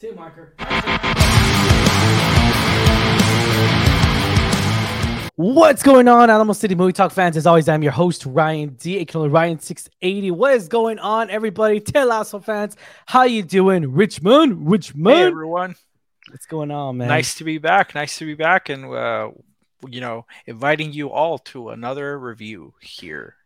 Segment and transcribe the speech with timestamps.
[0.00, 0.54] Two marker.
[5.36, 7.36] What's going on, Alamo City Movie Talk fans?
[7.36, 10.32] As always, I'm your host, Ryan D, aka Ryan680.
[10.32, 11.80] What is going on, everybody?
[11.80, 13.92] Ted Lasso fans, how you doing?
[13.92, 15.18] Richmond, Richmond.
[15.18, 15.74] Hey, everyone.
[16.30, 17.08] What's going on, man?
[17.08, 17.94] Nice to be back.
[17.94, 19.32] Nice to be back, and uh,
[19.86, 23.36] you know, inviting you all to another review here.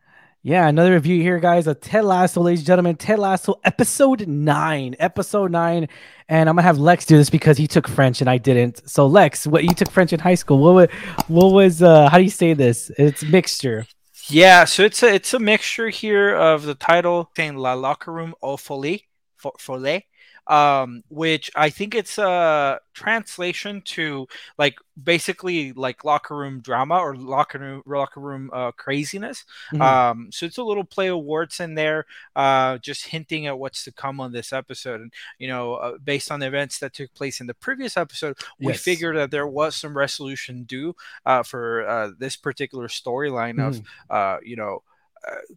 [0.47, 1.67] Yeah, another review here, guys.
[1.67, 2.97] A Ted Lasso, ladies and gentlemen.
[2.97, 4.95] Ted Lasso, episode nine.
[4.99, 5.89] Episode nine.
[6.29, 8.87] And I'm gonna have Lex do this because he took French and I didn't.
[8.87, 10.59] So Lex, what you took French in high school?
[10.59, 10.89] What was,
[11.29, 12.91] what was uh how do you say this?
[12.99, 13.87] It's mixture.
[14.29, 18.35] Yeah, so it's a it's a mixture here of the title saying La Locker Room
[18.43, 19.07] au Folie,
[19.39, 20.05] Folie,
[20.47, 27.17] um, which I think it's a translation to like basically like locker room drama or
[27.17, 29.45] locker room locker room uh, craziness.
[29.73, 29.83] Mm-hmm.
[29.83, 33.85] Um, so it's a little play of words in there, uh, just hinting at what's
[33.85, 35.01] to come on this episode.
[35.01, 38.37] And you know, uh, based on the events that took place in the previous episode,
[38.61, 38.83] we yes.
[38.83, 43.69] figured that there was some resolution due uh, for uh, this particular storyline mm-hmm.
[43.69, 44.83] of uh, you know,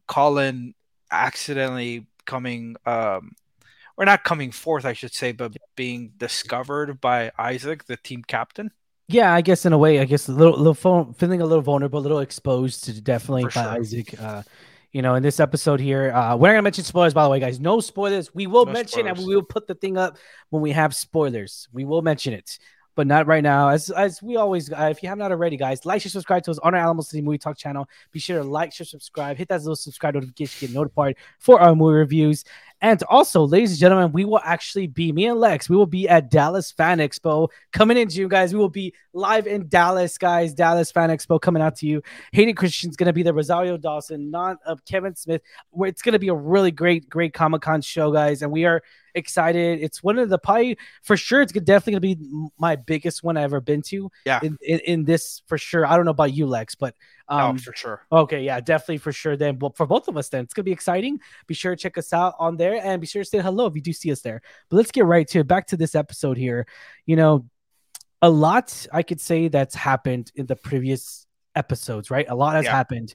[0.07, 0.73] Colin
[1.11, 3.33] accidentally coming um
[3.97, 8.71] or not coming forth, I should say, but being discovered by Isaac, the team captain.
[9.09, 11.99] Yeah, I guess in a way, I guess a little, little feeling a little vulnerable,
[11.99, 13.79] a little exposed to definitely For by sure.
[13.79, 14.21] Isaac.
[14.21, 14.43] Uh,
[14.91, 17.39] you know, in this episode here, uh, we're not gonna mention spoilers, by the way,
[17.39, 17.59] guys.
[17.59, 18.33] No spoilers.
[18.33, 19.19] We will no mention spoilers.
[19.19, 20.17] and we will put the thing up
[20.49, 21.67] when we have spoilers.
[21.71, 22.57] We will mention it
[22.97, 23.69] but not right now.
[23.69, 26.51] As as we always, uh, if you have not already, guys, like, share, subscribe to
[26.51, 27.87] us on our Alamo City Movie Talk channel.
[28.11, 31.75] Be sure to like, share, subscribe, hit that little subscribe notification, get notified for our
[31.75, 32.43] movie reviews.
[32.81, 35.69] And also, ladies and gentlemen, we will actually be me and Lex.
[35.69, 38.51] We will be at Dallas Fan Expo coming in June, guys.
[38.51, 40.53] We will be live in Dallas, guys.
[40.55, 42.01] Dallas Fan Expo coming out to you.
[42.33, 43.33] Hayden Christensen gonna be there.
[43.33, 45.41] Rosario Dawson, not of uh, Kevin Smith.
[45.81, 48.41] It's gonna be a really great, great Comic Con show, guys.
[48.41, 48.81] And we are
[49.17, 49.79] excited.
[49.81, 51.41] It's one of the probably for sure.
[51.41, 54.09] It's definitely gonna be my biggest one I've ever been to.
[54.25, 54.39] Yeah.
[54.41, 55.85] In, in, in this for sure.
[55.85, 56.95] I don't know about you, Lex, but
[57.27, 58.05] um, oh, for sure.
[58.11, 59.35] Okay, yeah, definitely for sure.
[59.35, 61.19] Then, well, for both of us, then it's gonna be exciting.
[61.47, 63.75] Be sure to check us out on there, and be sure to say hello if
[63.75, 64.41] you do see us there.
[64.69, 65.47] But let's get right to it.
[65.47, 66.67] Back to this episode here.
[67.05, 67.45] You know,
[68.21, 71.25] a lot I could say that's happened in the previous
[71.55, 72.27] episodes, right?
[72.29, 72.71] A lot has yeah.
[72.71, 73.13] happened.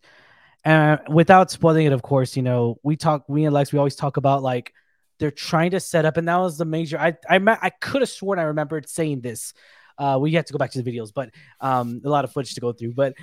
[0.65, 3.97] And without spoiling it, of course, you know, we talk, we and Lex, we always
[3.97, 4.73] talk about like
[5.22, 6.99] they're trying to set up, and that was the major.
[6.99, 9.55] I I I could have sworn I remembered saying this.
[9.97, 12.55] Uh, we have to go back to the videos, but um, a lot of footage
[12.55, 12.94] to go through.
[12.94, 13.15] But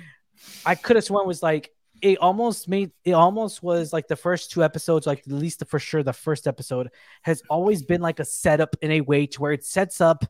[0.64, 4.50] I could have sworn was like it almost made it almost was like the first
[4.50, 6.88] two episodes, like at least the, for sure the first episode
[7.20, 10.24] has always been like a setup in a way to where it sets up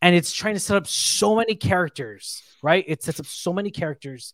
[0.00, 2.86] and it's trying to set up so many characters, right?
[2.88, 4.32] It sets up so many characters.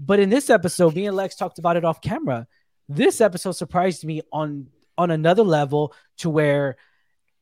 [0.00, 2.48] But in this episode, me and Lex talked about it off camera.
[2.88, 4.66] This episode surprised me on
[4.98, 6.76] on another level to where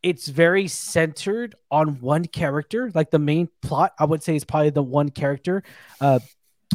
[0.02, 2.92] it's very centered on one character.
[2.94, 5.64] Like the main plot, I would say, is probably the one character.
[6.00, 6.20] Uh,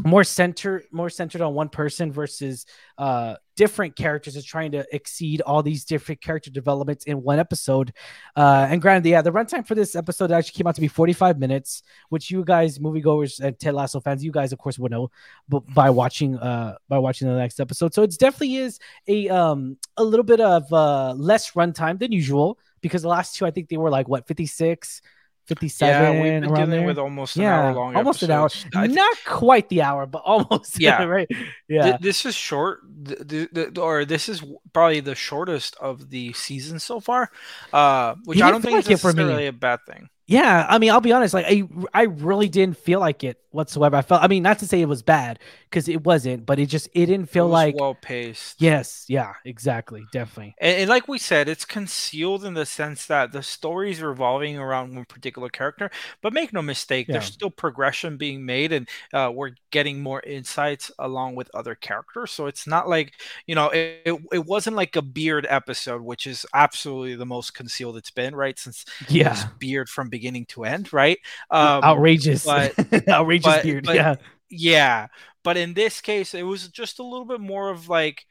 [0.06, 2.66] more centered more centered on one person versus
[2.98, 7.94] uh different characters is trying to exceed all these different character developments in one episode.
[8.38, 11.38] Uh and granted yeah the runtime for this episode actually came out to be 45
[11.40, 15.12] minutes which you guys moviegoers and ted lasso fans you guys of course would know
[15.50, 17.94] but by watching uh by watching the next episode.
[17.94, 22.58] So it definitely is a um a little bit of uh less runtime than usual
[22.80, 25.02] because the last two i think they were like what 56
[25.46, 26.86] 57 yeah, we've been dealing there.
[26.86, 28.66] with almost an yeah, hour long almost episodes.
[28.74, 31.28] an hour not quite the hour but almost yeah right
[31.68, 34.44] yeah Th- this is short the, the, the, or this is
[34.74, 37.32] probably the shortest of the season so far
[37.74, 41.02] uh which i don't think like is necessarily a bad thing yeah, I mean, I'll
[41.02, 41.34] be honest.
[41.34, 41.64] Like, I
[41.94, 43.96] I really didn't feel like it whatsoever.
[43.98, 44.24] I felt.
[44.24, 45.40] I mean, not to say it was bad
[45.70, 48.62] because it wasn't, but it just it didn't feel it like well paced.
[48.62, 50.56] Yes, yeah, exactly, definitely.
[50.60, 54.58] And, and, like we said, it's concealed in the sense that the story is revolving
[54.58, 55.92] around one particular character.
[56.22, 57.14] But make no mistake, yeah.
[57.14, 62.32] there's still progression being made, and uh, we're getting more insights along with other characters.
[62.32, 63.14] So it's not like
[63.46, 67.54] you know, it, it, it wasn't like a beard episode, which is absolutely the most
[67.54, 68.58] concealed it's been, right?
[68.58, 71.18] Since yeah, beard from beginning beginning to end, right?
[71.50, 72.74] Um, outrageous, but,
[73.10, 73.86] outrageous but, beard.
[73.86, 74.16] But, yeah,
[74.50, 75.08] yeah.
[75.44, 78.26] But in this case, it was just a little bit more of like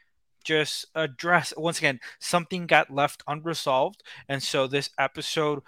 [0.44, 5.60] just address once again something got left unresolved and so this episode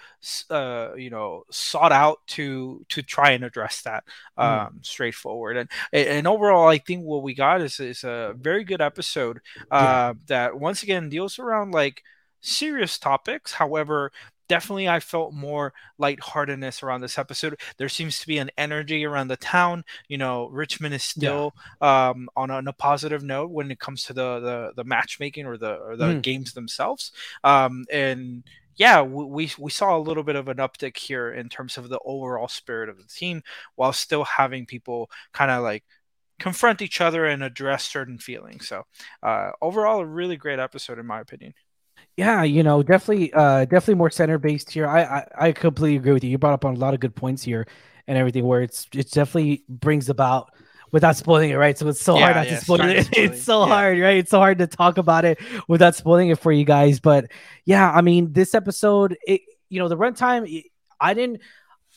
[0.50, 4.04] uh you know sought out to to try and address that
[4.36, 4.42] hmm.
[4.42, 4.86] um mm.
[4.86, 9.40] straightforward and and overall i think what we got is is a very good episode
[9.70, 10.12] uh yeah.
[10.26, 12.02] that once again deals around like
[12.40, 14.10] serious topics however
[14.52, 17.58] definitely I felt more lightheartedness around this episode.
[17.78, 19.82] There seems to be an energy around the town.
[20.08, 22.10] You know, Richmond is still yeah.
[22.10, 25.46] um, on, a, on, a, positive note when it comes to the the, the matchmaking
[25.46, 26.22] or the or the mm.
[26.22, 27.12] games themselves.
[27.44, 28.44] Um, and
[28.76, 32.00] yeah, we we saw a little bit of an uptick here in terms of the
[32.04, 33.42] overall spirit of the team,
[33.76, 35.84] while still having people kind of like
[36.38, 38.68] confront each other and address certain feelings.
[38.68, 38.82] So
[39.22, 41.54] uh, overall, a really great episode in my opinion.
[42.16, 44.86] Yeah, you know, definitely, uh, definitely more center based here.
[44.86, 46.30] I, I, I completely agree with you.
[46.30, 47.66] You brought up on a lot of good points here
[48.06, 50.52] and everything, where it's it definitely brings about
[50.92, 51.76] without spoiling it, right?
[51.76, 53.08] So it's so yeah, hard not yeah, to spoil it.
[53.12, 53.72] It's so yeah.
[53.72, 54.18] hard, right?
[54.18, 57.00] It's so hard to talk about it without spoiling it for you guys.
[57.00, 57.26] But
[57.64, 60.64] yeah, I mean, this episode, it, you know, the runtime,
[61.00, 61.40] I didn't.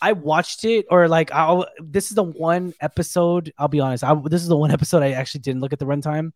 [0.01, 1.67] I watched it, or like, I'll.
[1.79, 3.53] This is the one episode.
[3.57, 4.03] I'll be honest.
[4.03, 6.31] I, this is the one episode I actually didn't look at the runtime,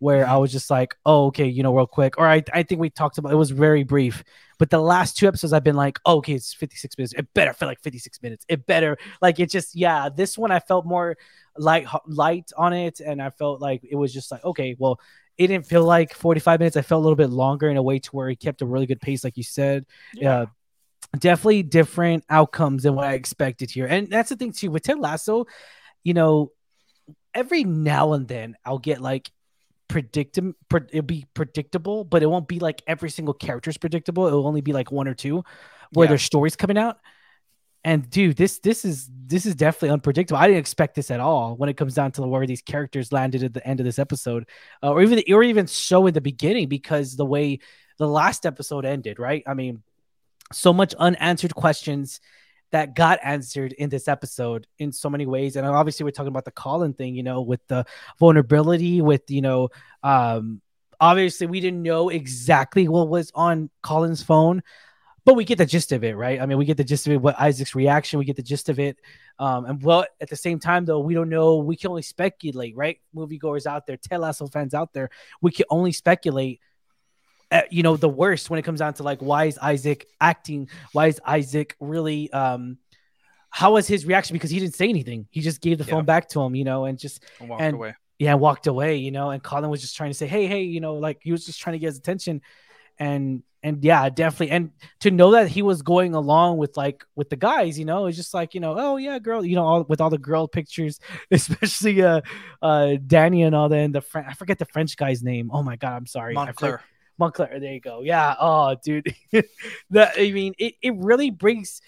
[0.00, 0.26] where.
[0.26, 2.18] I was just like, oh, okay, you know, real quick.
[2.18, 3.32] Or I, I think we talked about.
[3.32, 4.24] It was very brief,
[4.58, 7.14] but the last two episodes, I've been like, oh, okay, it's 56 minutes.
[7.16, 8.44] It better feel like 56 minutes.
[8.48, 10.08] It better like it just, yeah.
[10.08, 11.16] This one, I felt more
[11.56, 15.00] light light on it, and I felt like it was just like okay, well,
[15.38, 16.76] it didn't feel like 45 minutes.
[16.76, 18.86] I felt a little bit longer in a way to where he kept a really
[18.86, 19.86] good pace, like you said.
[20.14, 20.40] Yeah.
[20.40, 20.46] Uh,
[21.18, 24.98] definitely different outcomes than what I expected here, and that's the thing too with Ted
[24.98, 25.46] Lasso.
[26.04, 26.52] You know,
[27.34, 29.30] every now and then I'll get like
[29.90, 34.46] predictable it'll be predictable but it won't be like every single character is predictable it'll
[34.46, 35.44] only be like one or two
[35.92, 36.10] where yeah.
[36.10, 36.98] there's stories coming out
[37.84, 40.38] and dude, this this is this is definitely unpredictable.
[40.38, 43.42] I didn't expect this at all when it comes down to where these characters landed
[43.42, 44.46] at the end of this episode,
[44.82, 47.60] uh, or even or even so in the beginning because the way
[47.96, 49.42] the last episode ended, right?
[49.46, 49.82] I mean,
[50.52, 52.20] so much unanswered questions
[52.72, 55.56] that got answered in this episode in so many ways.
[55.56, 57.84] And obviously, we're talking about the Colin thing, you know, with the
[58.18, 59.68] vulnerability, with you know,
[60.02, 60.60] um,
[61.00, 64.62] obviously we didn't know exactly what was on Colin's phone
[65.24, 66.40] but we get the gist of it, right?
[66.40, 67.20] I mean, we get the gist of it.
[67.20, 68.96] What Isaac's reaction, we get the gist of it.
[69.38, 71.58] Um, and well, at the same time, though, we don't know.
[71.58, 72.98] We can only speculate, right?
[73.14, 76.60] Moviegoers out there, Ted Lasso fans out there, we can only speculate.
[77.50, 80.68] At, you know, the worst when it comes down to like, why is Isaac acting?
[80.92, 82.32] Why is Isaac really?
[82.32, 82.78] um
[83.50, 84.34] How was his reaction?
[84.34, 85.26] Because he didn't say anything.
[85.30, 85.90] He just gave the yeah.
[85.90, 87.94] phone back to him, you know, and just and walked and, away.
[88.18, 89.30] Yeah, walked away, you know.
[89.30, 91.60] And Colin was just trying to say, "Hey, hey," you know, like he was just
[91.60, 92.42] trying to get his attention
[93.00, 94.50] and and yeah, definitely.
[94.52, 94.70] And
[95.00, 98.16] to know that he was going along with like with the guys, you know, it's
[98.16, 101.00] just like you know, oh yeah, girl, you know, all, with all the girl pictures,
[101.30, 102.20] especially uh,
[102.62, 103.78] uh, Dani and all that.
[103.78, 105.50] And the French, I forget the French guy's name.
[105.52, 106.82] Oh my god, I'm sorry, Montclair.
[107.20, 107.60] Montclair.
[107.60, 108.00] There you go.
[108.02, 108.34] Yeah.
[108.40, 109.14] Oh, dude.
[109.90, 111.82] that I mean, it, it really brings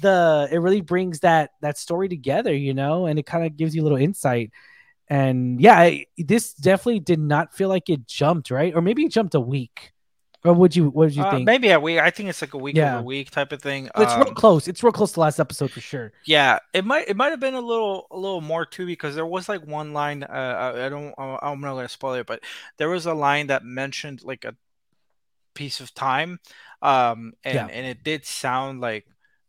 [0.00, 3.74] the it really brings that that story together, you know, and it kind of gives
[3.74, 4.52] you a little insight.
[5.08, 8.74] And yeah, I, this definitely did not feel like it jumped, right?
[8.74, 9.92] Or maybe it jumped a week
[10.46, 10.90] or would you?
[10.90, 11.46] What did you uh, think?
[11.46, 11.98] Maybe a week.
[11.98, 12.96] I think it's like a week yeah.
[12.96, 13.90] over week type of thing.
[13.96, 14.68] It's um, real close.
[14.68, 16.12] It's real close to last episode for sure.
[16.24, 17.08] Yeah, it might.
[17.08, 19.92] It might have been a little, a little more too because there was like one
[19.92, 20.22] line.
[20.22, 20.26] Uh,
[20.76, 21.14] I, I don't.
[21.18, 22.40] I'm not going to spoil it, but
[22.76, 24.54] there was a line that mentioned like a
[25.56, 26.38] piece of time,
[26.82, 27.66] um, and yeah.
[27.66, 29.06] and it did sound like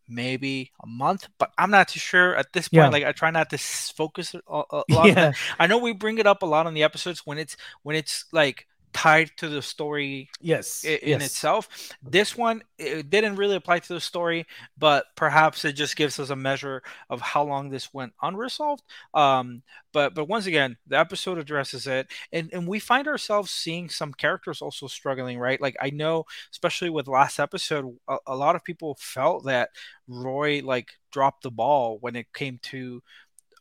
[0.08, 2.86] maybe a month, but I'm not too sure at this point.
[2.86, 2.90] Yeah.
[2.90, 5.08] Like I try not to focus a, a lot.
[5.08, 5.34] Yeah.
[5.60, 8.26] I know we bring it up a lot on the episodes when it's when it's
[8.32, 8.66] like
[8.98, 11.26] tied to the story yes in, yes.
[11.28, 11.94] itself.
[12.02, 16.32] This one it didn't really apply to the story but perhaps it just gives us
[16.32, 18.82] a measure of how long this went unresolved.
[19.14, 19.62] Um
[19.94, 24.14] but but once again the episode addresses it and and we find ourselves seeing some
[24.14, 25.62] characters also struggling right?
[25.62, 29.70] Like i know especially with last episode a, a lot of people felt that
[30.08, 33.04] roy like dropped the ball when it came to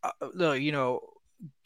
[0.03, 1.01] uh, you know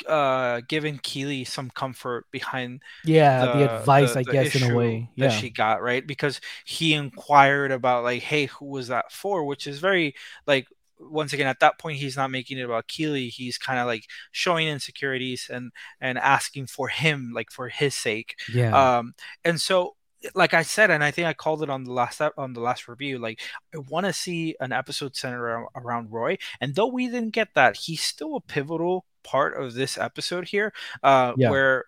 [0.09, 4.75] uh giving Keeley some comfort behind yeah the, the advice the, I guess in a
[4.75, 5.09] way.
[5.15, 5.29] yeah.
[5.29, 6.07] that she got right?
[6.07, 9.45] Because he inquired about like hey who was that for?
[9.45, 10.15] Which is very
[10.47, 10.67] like
[10.99, 13.29] once again at that point he's not making it about Keeley.
[13.29, 18.37] He's kind of like showing insecurities and and asking for him like for his sake.
[18.53, 18.99] Yeah.
[18.99, 19.95] Um and so
[20.35, 22.89] like I said, and I think I called it on the last on the last
[22.89, 23.19] review.
[23.19, 23.41] Like
[23.75, 27.55] I want to see an episode centered around, around Roy, and though we didn't get
[27.55, 30.73] that, he's still a pivotal part of this episode here,
[31.03, 31.51] uh, yeah.
[31.51, 31.85] where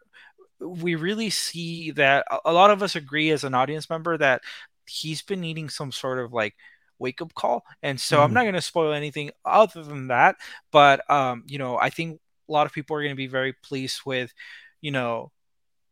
[0.61, 4.43] we really see that a lot of us agree as an audience member that
[4.87, 6.55] he's been needing some sort of like
[6.99, 7.65] wake up call.
[7.83, 8.25] And so mm.
[8.25, 10.37] I'm not going to spoil anything other than that.
[10.71, 13.53] But, um, you know, I think a lot of people are going to be very
[13.53, 14.33] pleased with,
[14.81, 15.33] you know,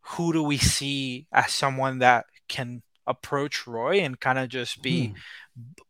[0.03, 5.09] who do we see as someone that can approach Roy and kind of just be
[5.09, 5.15] mm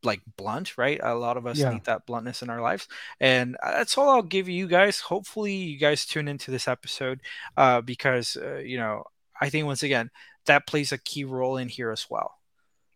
[0.02, 0.98] like blunt, right?
[1.02, 1.70] A lot of us yeah.
[1.70, 2.88] need that bluntness in our lives,
[3.20, 5.00] and uh, that's all I'll give you guys.
[5.00, 7.20] Hopefully, you guys tune into this episode
[7.56, 9.04] uh, because uh, you know
[9.40, 10.10] I think once again
[10.46, 12.34] that plays a key role in here as well.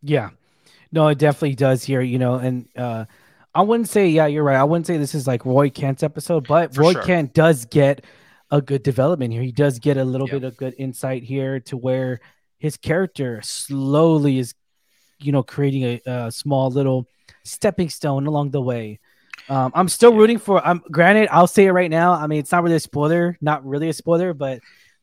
[0.03, 0.31] Yeah,
[0.93, 2.01] no, it definitely does here.
[2.01, 3.05] You know, and uh,
[3.55, 4.59] I wouldn't say yeah, you're right.
[4.59, 7.03] I wouldn't say this is like Roy Kent's episode, but For Roy sure.
[7.03, 8.05] Kent does get
[8.51, 9.43] a good development here.
[9.43, 10.41] He does get a little yep.
[10.41, 12.21] bit of good insight here to where
[12.65, 14.55] his character slowly is
[15.21, 17.07] you know creating a, a small little
[17.43, 19.01] stepping stone along the way.
[19.51, 20.19] Um, I'm still yeah.
[20.19, 20.67] rooting for.
[20.67, 22.13] I'm granted, I'll say it right now.
[22.13, 24.61] I mean, it's not really a spoiler, not really a spoiler, but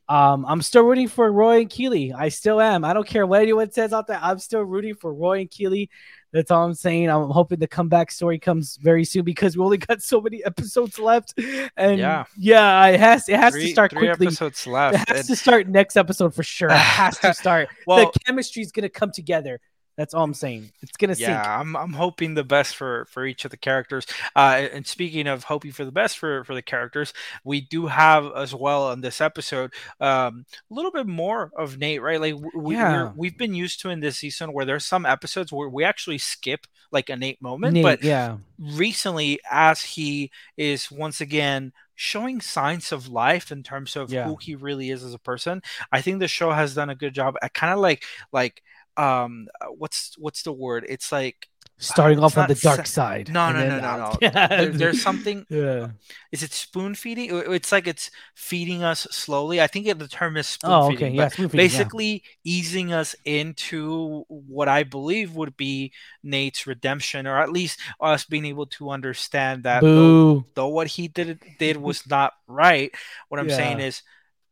[0.09, 2.11] um, I'm still rooting for Roy and Keeley.
[2.11, 2.83] I still am.
[2.83, 4.19] I don't care what anyone says out there.
[4.19, 5.91] I'm still rooting for Roy and Keeley.
[6.33, 7.09] That's all I'm saying.
[7.09, 10.97] I'm hoping the comeback story comes very soon because we only got so many episodes
[10.97, 11.33] left.
[11.75, 14.27] And yeah, yeah, it has it has three, to start quickly.
[14.27, 14.95] Episodes left.
[14.95, 15.27] It has and...
[15.27, 16.69] to start next episode for sure.
[16.69, 17.69] It has to start.
[17.85, 19.59] well, the chemistry is gonna come together.
[19.98, 20.71] That's all I'm saying.
[20.81, 21.48] It's gonna yeah, sink.
[21.48, 24.05] I'm I'm hoping the best for for each of the characters.
[24.36, 28.31] Uh, and speaking of hoping for the best for for the characters, we do have
[28.36, 32.21] as well on this episode um, a little bit more of Nate, right?
[32.21, 33.12] Like we yeah.
[33.15, 36.67] we've been used to in this season where there's some episodes where we actually skip
[36.91, 42.91] like a Nate moment, Nate, but yeah, recently as he is once again showing signs
[42.91, 44.24] of life in terms of yeah.
[44.24, 45.62] who he really is as a person.
[45.91, 48.63] I think the show has done a good job at kind of like like
[48.98, 50.86] um uh, what's what's the word?
[50.88, 51.48] It's like
[51.81, 54.29] starting off on the dark side no no no no no.
[54.31, 55.89] There, there's something yeah.
[56.31, 57.29] is it spoon feeding?
[57.31, 59.60] It's like it's feeding us slowly.
[59.60, 61.15] I think the term is spoon oh, feeding okay.
[61.15, 65.91] yeah, spoon feeding, basically easing us into what i believe would be
[66.24, 71.39] nate's redemption or at least us being able to understand that though, what he did
[71.60, 72.93] did was not right
[73.29, 74.03] what i'm saying is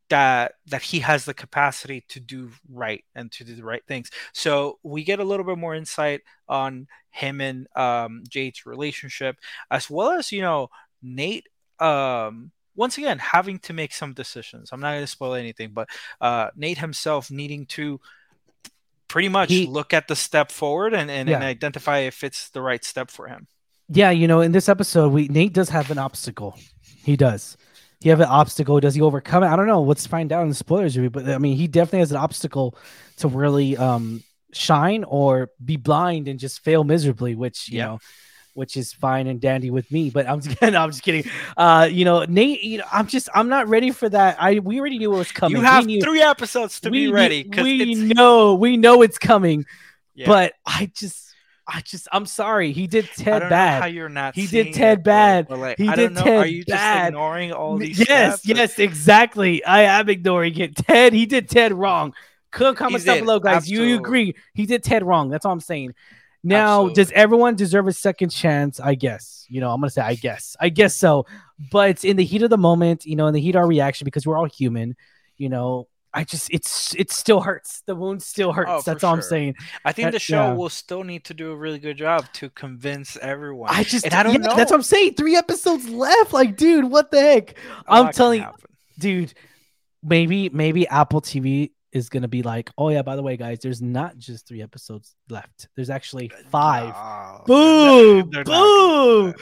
[0.10, 4.10] that that he has the capacity to do right and to do the right things.
[4.34, 9.38] So we get a little bit more insight on him and um, Jade's relationship,
[9.72, 10.70] as well as you know
[11.02, 11.48] Nate.
[11.80, 14.70] Um, once again, having to make some decisions.
[14.72, 15.90] I'm not going to spoil anything, but
[16.22, 18.00] uh, Nate himself needing to
[19.10, 21.36] pretty much he, look at the step forward and, and, yeah.
[21.36, 23.48] and identify if it's the right step for him.
[23.90, 26.58] Yeah, you know, in this episode, we Nate does have an obstacle.
[27.04, 27.58] He does
[28.00, 28.80] he have an obstacle?
[28.80, 29.48] Does he overcome it?
[29.48, 29.82] I don't know.
[29.82, 31.10] Let's find out in the spoilers review.
[31.10, 32.78] But I mean, he definitely has an obstacle
[33.18, 38.00] to really um, shine or be blind and just fail miserably, which you know,
[38.54, 40.10] which is fine and dandy with me.
[40.10, 41.30] But I'm just, no, I'm just kidding.
[41.58, 44.42] Uh, you know, Nate, you know, I'm just I'm not ready for that.
[44.42, 45.58] I we already knew it was coming.
[45.58, 47.50] You have knew, three episodes to be ready.
[47.56, 48.00] We it's...
[48.16, 49.66] know we know it's coming.
[50.16, 50.28] Yeah.
[50.28, 51.29] But I just
[51.72, 52.72] I just I'm sorry.
[52.72, 53.82] He did Ted bad.
[53.82, 54.36] how you're not.
[54.36, 55.50] He did Ted it, bad.
[55.50, 57.00] Like, he I did Ted Are you bad.
[57.00, 58.00] just ignoring all these?
[58.10, 59.64] Yes, yes, exactly.
[59.64, 60.76] I am ignoring it.
[60.76, 62.14] Ted, he did Ted wrong.
[62.52, 63.58] Could comment down below, guys.
[63.58, 63.90] Absolutely.
[63.90, 64.36] You agree?
[64.54, 65.30] He did Ted wrong.
[65.30, 65.94] That's all I'm saying.
[66.44, 66.94] Now, Absolutely.
[66.96, 68.80] does everyone deserve a second chance?
[68.80, 69.46] I guess.
[69.50, 70.56] You know, I'm gonna say I guess.
[70.60, 71.26] I guess so.
[71.72, 74.06] But in the heat of the moment, you know, in the heat of our reaction,
[74.06, 74.96] because we're all human,
[75.38, 77.82] you know, I just it's it still hurts.
[77.86, 78.70] The wound still oh, hurts.
[78.70, 79.18] Oh, That's all sure.
[79.18, 79.56] I'm saying.
[79.86, 80.54] I think the show yeah.
[80.54, 83.70] will still need to do a really good job to convince everyone.
[83.72, 84.56] I just and I don't yeah, know.
[84.56, 85.14] That's what I'm saying.
[85.16, 86.34] Three episodes left.
[86.34, 87.56] Like, dude, what the heck?
[87.88, 88.50] I'm telling you,
[88.98, 89.34] dude.
[90.02, 93.82] Maybe maybe Apple TV is gonna be like, oh yeah, by the way, guys, there's
[93.82, 95.68] not just three episodes left.
[95.76, 96.94] There's actually uh, five.
[96.96, 99.36] No, boom, they're not, they're boom.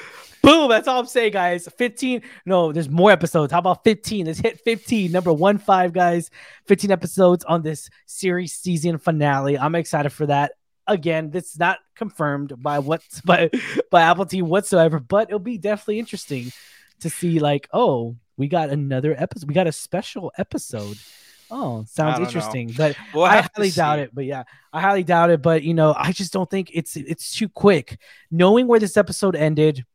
[0.47, 0.69] Boom.
[0.69, 1.67] That's all I'm saying, guys.
[1.77, 2.21] 15.
[2.45, 3.51] No, there's more episodes.
[3.51, 4.27] How about 15?
[4.27, 5.11] Let's hit 15.
[5.11, 6.31] Number one five, guys.
[6.67, 9.57] 15 episodes on this series season finale.
[9.57, 10.53] I'm excited for that.
[10.87, 13.49] Again, this is not confirmed by what by
[13.91, 16.53] by Apple TV whatsoever, but it'll be definitely interesting
[17.01, 19.49] to see, like, oh, we got another episode.
[19.49, 20.97] We got a special episode.
[21.51, 22.73] Oh, sounds interesting, know.
[22.77, 24.15] but we'll I highly doubt it.
[24.15, 25.41] But yeah, I highly doubt it.
[25.41, 27.99] But you know, I just don't think it's it's too quick.
[28.31, 29.85] Knowing where this episode ended,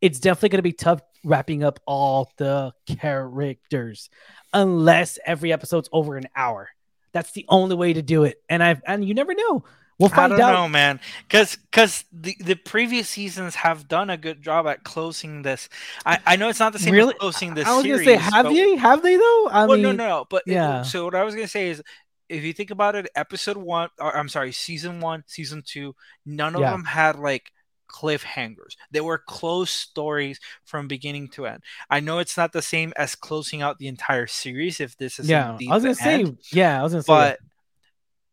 [0.00, 4.10] it's definitely going to be tough wrapping up all the characters
[4.52, 6.68] unless every episode's over an hour.
[7.12, 8.40] That's the only way to do it.
[8.48, 9.64] And I've and you never know.
[9.98, 10.52] We'll find I don't out.
[10.52, 11.00] know, man.
[11.26, 15.70] Because because the, the previous seasons have done a good job at closing this.
[16.04, 17.14] I, I know it's not the same really?
[17.14, 17.66] as closing this.
[17.66, 18.76] I was series, gonna say, have they?
[18.76, 19.48] Have they though?
[19.50, 20.26] I well, mean, no, no.
[20.28, 20.82] But yeah.
[20.82, 21.82] It, so what I was gonna say is,
[22.28, 26.54] if you think about it, episode one, or I'm sorry, season one, season two, none
[26.54, 26.72] of yeah.
[26.72, 27.50] them had like
[27.86, 28.76] cliffhangers.
[28.90, 31.62] They were close stories from beginning to end.
[31.90, 35.28] I know it's not the same as closing out the entire series if this is
[35.28, 35.56] yeah.
[35.70, 36.80] I was gonna say end, yeah.
[36.80, 37.38] I was gonna say but.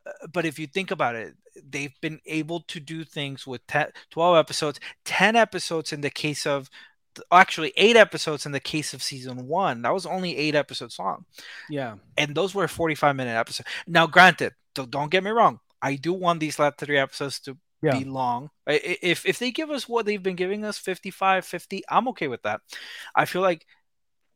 [0.05, 1.33] Uh, but if you think about it,
[1.69, 6.45] they've been able to do things with 10, 12 episodes, 10 episodes in the case
[6.45, 6.69] of
[7.31, 9.81] actually eight episodes in the case of season one.
[9.81, 11.25] That was only eight episodes long.
[11.69, 11.95] Yeah.
[12.17, 13.69] And those were 45 minute episodes.
[13.87, 15.59] Now, granted, don't get me wrong.
[15.81, 17.99] I do want these last three episodes to yeah.
[17.99, 18.49] be long.
[18.65, 22.43] If if they give us what they've been giving us 55 50, I'm okay with
[22.43, 22.61] that.
[23.15, 23.65] I feel like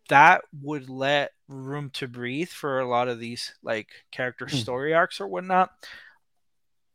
[0.09, 4.53] that would let room to breathe for a lot of these like character mm.
[4.53, 5.71] story arcs or whatnot.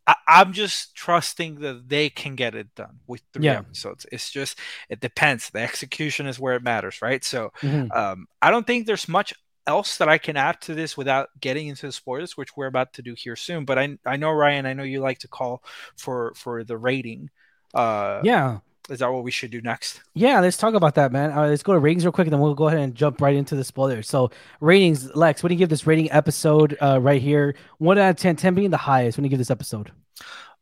[0.06, 3.58] I, am just trusting that they can get it done with three yeah.
[3.58, 4.04] episodes.
[4.10, 5.50] It's just it depends.
[5.50, 7.22] The execution is where it matters, right?
[7.22, 7.92] So mm-hmm.
[7.92, 9.32] um, I don't think there's much
[9.66, 12.94] else that I can add to this without getting into the spoilers, which we're about
[12.94, 13.64] to do here soon.
[13.64, 15.62] But I I know Ryan, I know you like to call
[15.96, 17.30] for for the rating.
[17.74, 18.58] Uh, yeah.
[18.90, 20.00] Is that what we should do next?
[20.12, 21.30] Yeah, let's talk about that, man.
[21.30, 23.34] Uh, let's go to ratings real quick, and then we'll go ahead and jump right
[23.34, 24.08] into the spoilers.
[24.08, 27.54] So, ratings, Lex, what do you give this rating episode uh, right here?
[27.78, 29.16] One out of 10, 10 being the highest.
[29.16, 29.92] What do you give this episode?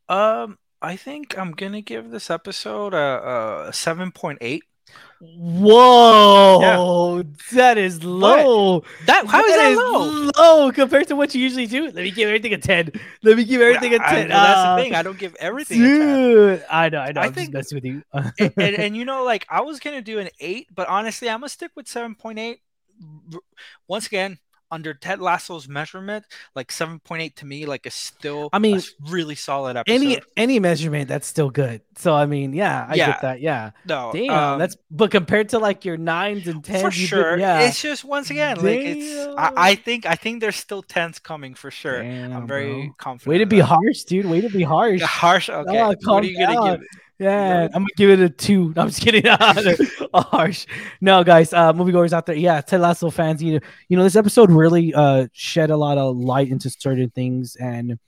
[0.07, 4.63] Um, I think I'm gonna give this episode a, a seven point eight.
[5.23, 7.23] Whoa, yeah.
[7.51, 8.79] that is low.
[8.79, 8.85] What?
[9.05, 10.31] That how is that, low?
[10.35, 11.85] Low compared to what you usually do.
[11.85, 12.91] Let me give everything a ten.
[13.21, 14.31] Let me give everything a ten.
[14.31, 14.95] I, uh, that's the thing.
[14.95, 15.77] I don't give everything.
[15.77, 17.01] Dude, I know.
[17.01, 17.21] I know.
[17.21, 18.03] I I'm think messing with you.
[18.13, 21.41] and, and, and you know, like I was gonna do an eight, but honestly, I'm
[21.41, 22.61] gonna stick with seven point eight.
[23.87, 24.39] Once again,
[24.71, 26.25] under Ted Lasso's measurement,
[26.55, 29.93] like 7.8 to me, like is still I mean really solid episode.
[29.93, 31.81] Any any measurement that's still good.
[31.97, 33.07] So I mean, yeah, I yeah.
[33.07, 33.41] get that.
[33.41, 33.71] Yeah.
[33.85, 34.11] No.
[34.13, 34.31] Damn.
[34.31, 37.35] Um, that's but compared to like your nines and tens, for sure.
[37.35, 37.61] Did, yeah.
[37.61, 38.65] It's just once again, Damn.
[38.65, 42.01] like it's I, I, think I think there's still tens coming for sure.
[42.01, 42.93] Damn, I'm very bro.
[42.97, 43.29] confident.
[43.29, 44.25] Way to be harsh, dude.
[44.25, 45.01] Way to be harsh.
[45.01, 45.49] harsh.
[45.49, 45.81] Okay.
[45.81, 46.55] Oh, what are you down.
[46.55, 46.87] gonna give it?
[47.21, 48.73] Yeah, I'm gonna give it a two.
[48.75, 49.23] No, I'm just kidding.
[50.13, 50.65] harsh.
[51.01, 53.59] No, guys, uh, moviegoers out there, yeah, Ted Lasso fans, you know,
[53.89, 57.99] you know, this episode really uh shed a lot of light into certain things, and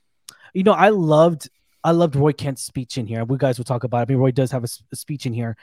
[0.55, 1.47] you know, I loved,
[1.83, 3.23] I loved Roy Kent's speech in here.
[3.23, 3.99] We guys will talk about.
[3.99, 4.01] it.
[4.01, 5.57] I mean, Roy does have a, a speech in here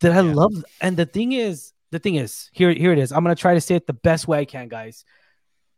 [0.00, 0.34] that I yeah.
[0.34, 3.12] love, and the thing is, the thing is, here, here it is.
[3.12, 5.04] I'm gonna try to say it the best way I can, guys.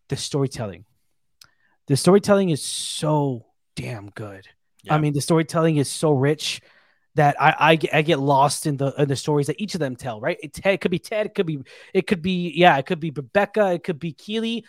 [0.09, 0.87] The storytelling,
[1.89, 3.45] the storytelling is so
[3.77, 4.49] damn good
[4.85, 4.95] yeah.
[4.95, 6.61] I mean, the storytelling is so rich
[7.17, 9.81] that I, I get, I get lost in the in the stories that each of
[9.81, 10.21] them tell.
[10.21, 10.39] Right?
[10.43, 11.27] It, it could be Ted.
[11.27, 11.61] It could be
[11.93, 12.77] it could be yeah.
[12.79, 13.73] It could be Rebecca.
[13.73, 14.65] It could be Keeley.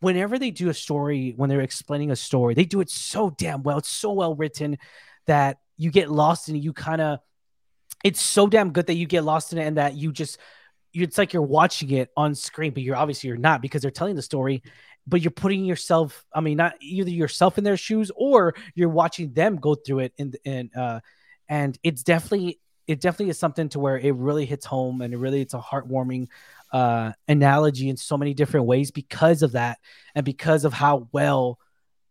[0.00, 3.62] Whenever they do a story, when they're explaining a story, they do it so damn
[3.62, 3.78] well.
[3.78, 4.78] It's so well written
[5.26, 6.58] that you get lost in it.
[6.58, 7.20] You kind of,
[8.02, 10.38] it's so damn good that you get lost in it, and that you just,
[10.92, 14.16] it's like you're watching it on screen, but you're obviously you're not because they're telling
[14.16, 14.64] the story
[15.06, 19.32] but you're putting yourself i mean not either yourself in their shoes or you're watching
[19.32, 21.00] them go through it and and uh
[21.48, 25.16] and it's definitely it definitely is something to where it really hits home and it
[25.16, 26.28] really it's a heartwarming
[26.72, 29.78] uh analogy in so many different ways because of that
[30.14, 31.58] and because of how well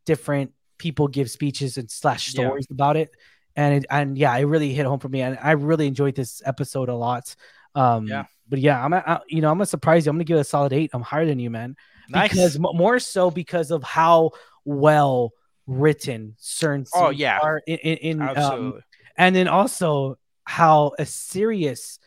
[0.06, 2.74] different people give speeches and slash stories yeah.
[2.74, 3.12] about it.
[3.56, 6.42] And it, and yeah it really hit home for me and i really enjoyed this
[6.46, 7.36] episode a lot.
[7.76, 8.26] Um yeah.
[8.48, 10.10] but yeah i'm a, you know i'm gonna surprise you.
[10.10, 10.92] I'm gonna give it a solid eight.
[10.94, 11.76] I'm higher than you man
[12.10, 12.30] Nice.
[12.30, 14.32] Because more so because of how
[14.66, 15.34] well
[15.68, 17.40] written certain oh yeah.
[17.42, 18.82] are in, in, in um,
[19.18, 22.00] and then also how a serious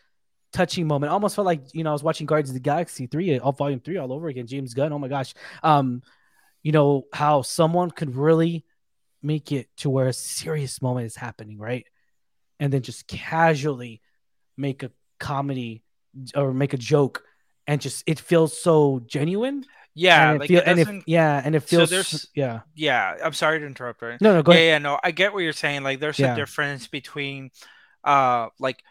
[0.51, 3.39] touching moment almost felt like you know I was watching Guardians of the Galaxy 3
[3.39, 5.33] all volume 3 all over again James Gunn oh my gosh.
[5.63, 6.01] Um
[6.63, 8.65] you know how someone could really
[9.21, 11.85] make it to where a serious moment is happening right?
[12.59, 14.01] And then just casually
[14.57, 15.83] make a comedy
[16.35, 17.23] or make a joke
[17.67, 21.61] and just it feels so genuine yeah, and like feel, and if, yeah, and it
[21.61, 23.15] feels so there's yeah, yeah.
[23.23, 24.01] I'm sorry to interrupt.
[24.01, 24.19] Right?
[24.19, 24.67] No, no, go yeah, ahead.
[24.67, 25.83] Yeah, no, I get what you're saying.
[25.83, 26.33] Like, there's yeah.
[26.33, 27.51] a difference between,
[28.03, 28.83] uh, like,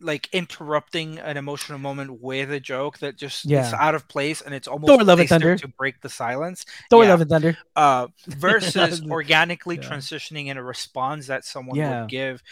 [0.00, 3.66] like interrupting an emotional moment with a joke that just yeah.
[3.66, 6.66] is out of place and it's almost Thor Love and Thunder to break the silence.
[6.90, 7.10] Thor yeah.
[7.10, 7.58] Love and Thunder.
[7.76, 9.88] Uh, versus organically yeah.
[9.88, 12.00] transitioning in a response that someone yeah.
[12.00, 12.42] would give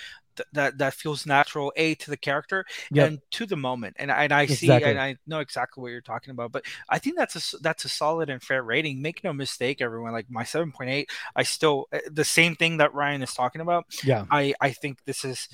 [0.52, 3.08] that that feels natural a to the character yep.
[3.08, 4.68] and to the moment and, and i exactly.
[4.68, 7.84] see and i know exactly what you're talking about but i think that's a that's
[7.84, 12.00] a solid and fair rating make no mistake everyone like my 7.8 i still eh,
[12.10, 15.48] the same thing that ryan is talking about yeah i i think this is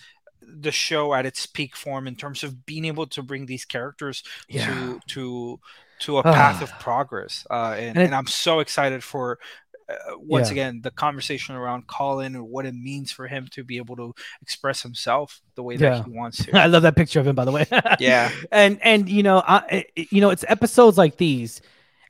[0.47, 4.23] the show at its peak form in terms of being able to bring these characters
[4.49, 4.66] yeah.
[4.66, 5.61] to to
[6.01, 9.38] to a path of progress uh, and, and, it, and, i'm so excited for
[9.88, 10.53] uh, once yeah.
[10.53, 14.14] again the conversation around Colin and what it means for him to be able to
[14.40, 15.90] express himself the way yeah.
[15.90, 16.59] that he wants to.
[16.59, 17.66] I love that picture of him, by the way.
[18.01, 21.61] yeah, and and you know, I, you know, it's episodes like these.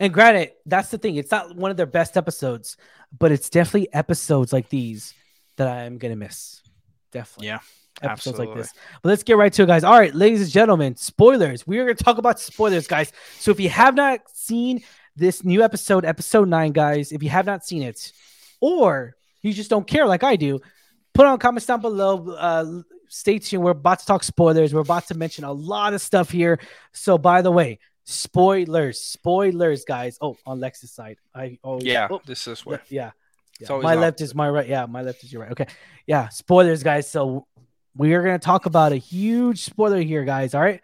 [0.00, 2.76] And granted, that's the thing; it's not one of their best episodes,
[3.16, 5.14] but it's definitely episodes like these
[5.56, 6.62] that I'm gonna miss.
[7.12, 7.58] Definitely, yeah
[8.00, 8.46] episodes Absolutely.
[8.46, 8.72] like this.
[9.02, 9.84] But let's get right to it, guys.
[9.84, 11.66] All right, ladies and gentlemen, spoilers.
[11.66, 13.12] We are going to talk about spoilers, guys.
[13.38, 14.82] So if you have not seen
[15.16, 17.12] this new episode, episode nine, guys.
[17.12, 18.12] If you have not seen it,
[18.60, 20.60] or you just don't care like I do,
[21.14, 22.30] put on comments down below.
[22.30, 23.62] Uh, stay tuned.
[23.62, 24.74] We're about to talk spoilers.
[24.74, 26.58] We're about to mention a lot of stuff here.
[26.92, 30.18] So, by the way, spoilers, spoilers, guys.
[30.20, 33.10] Oh, on Lex's side, I oh yeah, oh, this is where yeah.
[33.60, 33.78] yeah.
[33.80, 34.68] my left is my right.
[34.68, 35.52] Yeah, my left is your right.
[35.52, 35.66] Okay.
[36.06, 37.10] Yeah, spoilers, guys.
[37.10, 37.46] So
[37.96, 40.54] we are going to talk about a huge spoiler here, guys.
[40.54, 40.80] All right.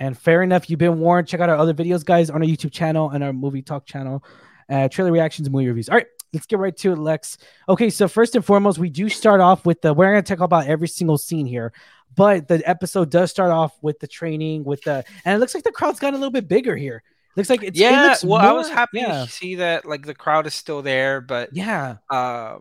[0.00, 1.28] And fair enough, you've been warned.
[1.28, 4.24] Check out our other videos, guys, on our YouTube channel and our movie talk channel,
[4.70, 5.90] uh, trailer reactions, movie reviews.
[5.90, 7.36] All right, let's get right to it, Lex.
[7.68, 9.92] Okay, so first and foremost, we do start off with the.
[9.92, 11.74] We're going to talk about every single scene here,
[12.16, 15.64] but the episode does start off with the training, with the, and it looks like
[15.64, 17.02] the crowd's gotten a little bit bigger here.
[17.36, 18.06] Looks like it's it yeah.
[18.08, 21.20] looks Well, I was happy Yeah, to see that like the crowd is still there,
[21.20, 22.58] but yeah, uh,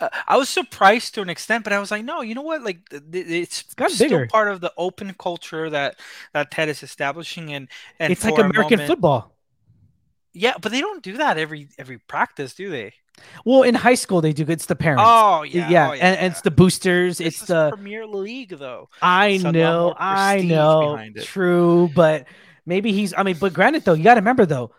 [0.00, 2.62] uh, I was surprised to an extent, but I was like, no, you know what?
[2.62, 4.26] Like th- th- it's, gotten still bigger.
[4.26, 5.96] part of the open culture that
[6.32, 9.36] that Ted is establishing, and and it's like American moment- football.
[10.32, 12.92] Yeah, but they don't do that every every practice, do they?
[13.44, 14.44] Well, in high school they do.
[14.48, 15.02] It's the parents.
[15.04, 17.18] Oh yeah, yeah, oh, and, and it's the boosters.
[17.18, 18.88] This it's the Premier League though.
[19.02, 22.26] I It's lot know, I know, true, but
[22.64, 23.12] maybe he's.
[23.12, 24.72] I mean, but granted though, you got to remember though,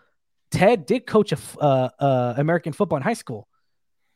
[0.50, 3.46] Ted did coach a f- uh, uh, American football in high school,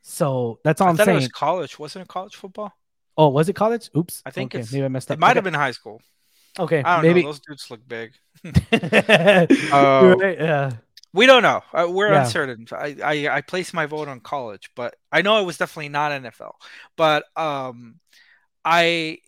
[0.08, 1.18] so that's all I I'm thought saying.
[1.18, 1.78] it was college.
[1.78, 2.72] Wasn't it college football?
[3.18, 3.90] oh, was it college?
[3.96, 5.16] Oops, I think okay, it's- maybe I messed up.
[5.16, 5.36] It might okay.
[5.38, 6.00] have been high school.
[6.58, 7.22] Okay, I don't maybe.
[7.22, 7.28] know.
[7.28, 8.12] Those dudes look big.
[9.72, 10.16] Oh.
[10.18, 10.70] right, yeah.
[11.12, 11.62] We don't know.
[11.72, 12.24] Uh, we're Yeah.
[12.24, 12.66] uncertain.
[12.72, 16.12] I, I I placed my vote on college, but I know it was definitely not
[16.12, 16.52] NFL.
[16.96, 18.00] But um,
[18.64, 19.18] I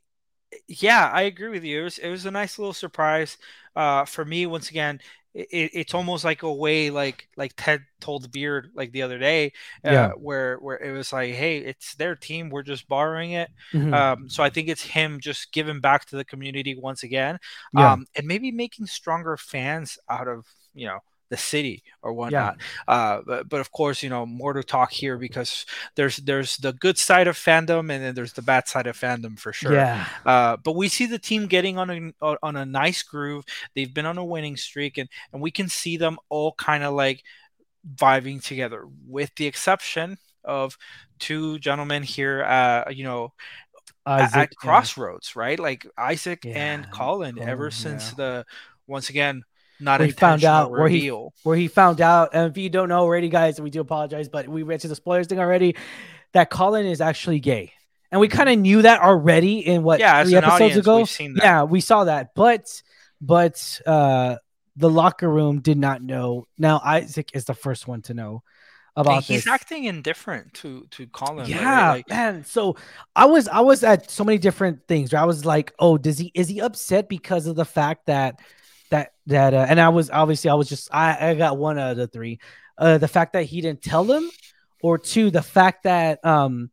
[0.69, 1.81] yeah, I agree with you.
[1.81, 3.38] It was it was a nice little surprise.
[3.77, 5.01] Uh, for me, once again,
[5.35, 9.53] it, it's almost like a way like like Ted told Beard like the other day,
[9.85, 10.09] uh, Yeah.
[10.12, 12.49] where where it was like, hey, it's their team.
[12.51, 13.51] We're just borrowing it.
[13.73, 13.95] Mhm.
[13.95, 17.38] Um, so I think it's him just giving back to the community once again,
[17.73, 17.93] Yeah.
[17.93, 22.57] um, and maybe making stronger fans out of you know the city or whatnot.
[22.87, 26.73] Uh, but, but of course, you know more to talk here because there's there's the
[26.73, 29.75] good side of fandom and then there's the bad side of fandom for sure.
[29.75, 33.45] Yeah, Uh, but we see the team getting on a on a nice groove.
[33.75, 36.95] They've been on a winning streak, and and we can see them all kind of
[36.95, 37.23] like
[37.97, 40.77] vibing together, with the exception of
[41.19, 42.45] two gentlemen here.
[42.45, 43.33] Uh, you know,
[44.19, 44.87] at- Isaac, at yeah.
[44.91, 45.59] crossroads, right?
[45.59, 47.38] Like Isaac Yeah, and Colin.
[47.38, 48.17] ever since yeah.
[48.17, 48.47] the
[48.87, 49.45] once again
[49.81, 51.11] not We found out where he-
[51.43, 54.49] where he found out, and if you don't know already, guys, we do apologize, but
[54.49, 55.77] we went to the spoilers thing already.
[56.33, 57.73] That Colin is actually gay,
[58.11, 60.97] and we kind of knew that already in what yeah, three episodes audience, ago.
[60.99, 61.45] we've seen that.
[61.45, 62.83] Yeah, we saw that, but
[63.21, 64.37] but uh
[64.77, 66.47] the locker room did not know.
[66.59, 68.43] Now Isaac is the first one to know
[68.97, 69.47] And about he's this.
[69.47, 71.38] acting indifferent to to Colin.
[71.38, 71.49] right?
[71.51, 72.45] yeah, Like, man.
[72.45, 72.77] So
[73.17, 75.12] I was I was at so many different things.
[75.12, 78.38] Where I was like, oh, does he is he upset because of the fact that
[78.90, 81.92] that that uh, and I was obviously I was just I I got one out
[81.92, 82.40] of the three.
[82.77, 84.31] Uh, the fact that he didn't tell him,
[84.83, 86.70] or two, the fact that um.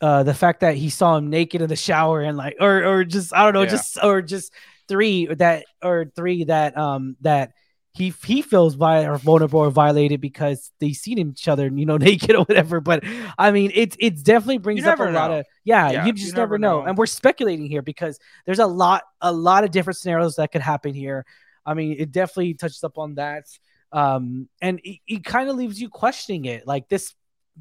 [0.00, 3.04] Uh, the fact that he saw him naked in the shower and like, or or
[3.04, 3.68] just I don't know, Yeah.
[3.70, 4.52] just or just
[4.88, 7.52] three that or three that um that
[7.94, 12.44] he he feels vulnerable or violated because they seen each other, you know, naked or
[12.44, 12.80] whatever.
[12.80, 13.04] But
[13.38, 16.12] I mean, it's it's definitely brings up a never lot of yeah, Yeah, you you
[16.14, 16.80] just never never know.
[16.80, 16.86] know.
[16.86, 20.62] And we're speculating here because there's a lot a lot of different scenarios that could
[20.62, 21.26] happen here.
[21.66, 23.46] I mean, it definitely touches up on that.
[23.92, 26.66] Um, and it, it kind of leaves you questioning it.
[26.66, 27.14] Like this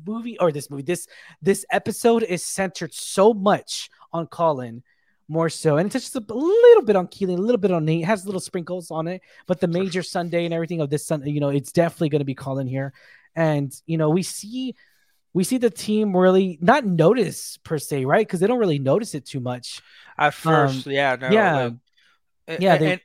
[0.06, 1.08] movie or this movie, this
[1.41, 4.84] this episode is centered so much on Colin
[5.32, 8.02] more so, and it touches a little bit on Keeley, a little bit on Nate,
[8.04, 11.32] it has little sprinkles on it, but the major Sunday and everything of this Sunday,
[11.32, 12.91] you know, it's definitely going to be Colin here,
[13.36, 14.76] and you know, we see
[15.34, 18.28] we see the team really not notice per se, right?
[18.28, 19.82] Because they don't really notice it too much.
[20.17, 21.63] at first, yeah, no, Um, yeah.
[22.48, 23.02] like, Yeah, a- they- and,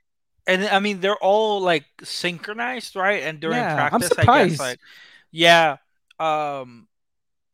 [0.49, 3.23] and I mean they're all like synchronized, right?
[3.23, 4.81] And during Yeah, I'm practice, I guess, like,
[5.31, 5.77] yeah,
[6.19, 6.89] um,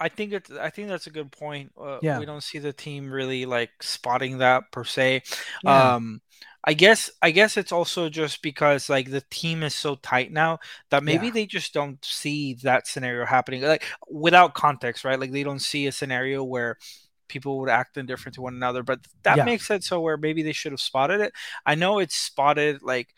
[0.03, 1.73] I think it's I think that's a good point.
[1.79, 2.19] Uh, Yeah.
[2.19, 5.23] we don't see the team really like spotting that per se.
[5.62, 5.95] Yeah.
[5.95, 6.21] Um,
[6.65, 10.59] I guess I guess it's also just because like the team is so tight now
[10.91, 11.33] that maybe Yeah.
[11.33, 15.19] they just don't see that scenario happening like without context, right?
[15.21, 16.79] Like they don't see a scenario where
[17.29, 19.45] people would act indifferent to one another, but that Yeah.
[19.45, 21.33] makes it so where maybe they should have spotted it.
[21.67, 23.15] I know it's spotted like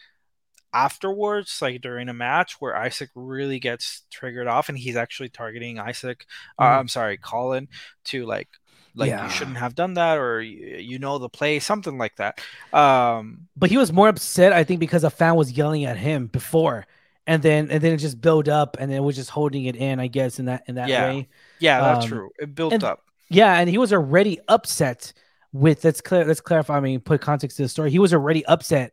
[0.75, 5.79] afterwards, like during a match where Isaac really gets triggered off and he's actually targeting
[5.79, 6.27] Isaac.
[6.59, 6.79] Uh, Mhm.
[6.81, 7.69] I'm sorry, Colin
[8.07, 8.49] to like
[8.97, 9.25] like Yeah.
[9.25, 12.41] you shouldn't have done that or you, you know the play, something like that.
[12.73, 16.29] Um, but he was more upset, I think, because a fan was yelling at him
[16.29, 16.87] before,
[17.27, 19.99] and then and then it just built up, and it was just holding it in,
[19.99, 21.09] I guess, in that in that Yeah.
[21.09, 21.29] way.
[21.59, 22.31] yeah, that's Um, true.
[22.39, 23.01] It built and- up.
[23.29, 25.13] Yeah, and he was already upset
[25.53, 26.77] with let's clear let's clarify.
[26.77, 27.91] I mean, put context to the story.
[27.91, 28.93] He was already upset,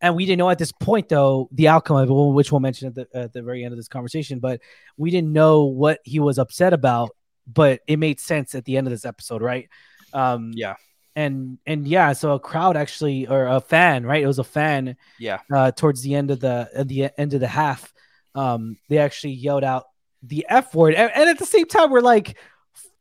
[0.00, 2.88] and we didn't know at this point though the outcome of it, which we'll mention
[2.88, 4.38] at the at the very end of this conversation.
[4.38, 4.60] But
[4.96, 7.10] we didn't know what he was upset about,
[7.46, 9.68] but it made sense at the end of this episode, right?
[10.12, 10.74] Um, Yeah.
[11.14, 14.22] and and yeah, so a crowd actually or a fan, right?
[14.22, 15.40] It was a fan Yeah.
[15.52, 17.92] uh, towards the end of the at the end of the half,
[18.34, 19.84] um, they actually yelled out
[20.22, 22.36] the F word, and, and at the same time, we're like,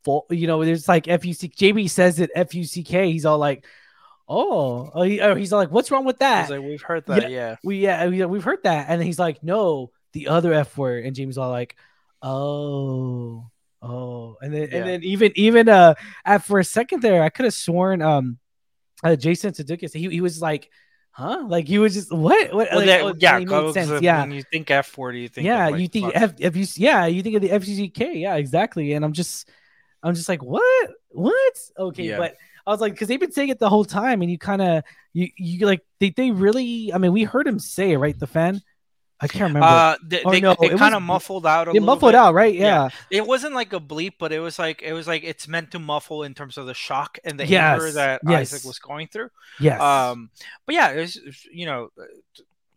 [0.04, 1.50] full, you know, there's like F U C.
[1.50, 3.12] JB says it F U C K.
[3.12, 3.66] He's all like,
[4.28, 6.50] oh, oh, he, or he's like, what's wrong with that?
[6.50, 7.30] like, we've heard that.
[7.30, 7.56] Yeah.
[7.64, 11.06] we yeah, we, we've heard that, and then he's like, no, the other F word,
[11.06, 11.76] and James all like,
[12.22, 13.50] oh.
[13.82, 14.78] Oh, and then Yeah.
[14.80, 15.94] and then even even uh
[16.26, 18.40] at for a second there, I could have sworn um
[19.04, 20.72] uh, Jason Sudeikis he he was like
[21.12, 21.46] huh?
[21.48, 22.52] Like he was just what?
[22.52, 22.70] What?
[22.72, 23.92] Well, like, that- oh, yeah, made sense.
[23.92, 25.68] when Yeah, you think F forty, you think yeah.
[25.68, 26.16] of, like, you think fuck.
[26.24, 28.22] F, if you yeah you think of the FGK.
[28.22, 28.94] Yeah, exactly.
[28.94, 29.48] And I'm just
[30.02, 31.54] I'm just like what what?
[31.78, 32.18] Okay, Yeah.
[32.18, 34.62] but I was like because they've been saying it the whole time, and you kind
[34.62, 36.92] of you you like they they really.
[36.94, 38.18] I mean, we heard him say it, right?
[38.18, 38.62] The fan.
[39.20, 39.66] I can't remember.
[39.66, 42.18] Uh, they, Or they, no, they it kind of muffled out a little muffled bit.
[42.18, 42.54] out, right?
[42.54, 42.90] Yeah.
[43.10, 43.18] Yeah.
[43.20, 45.80] It wasn't like a bleep, but it was like it was like it's meant to
[45.80, 48.54] muffle in terms of the shock and the Yes, anger that yes.
[48.54, 49.30] Isaac was going through.
[49.60, 49.80] Yes.
[49.82, 50.32] Um,
[50.66, 52.04] but yeah, it's it's, you know uh,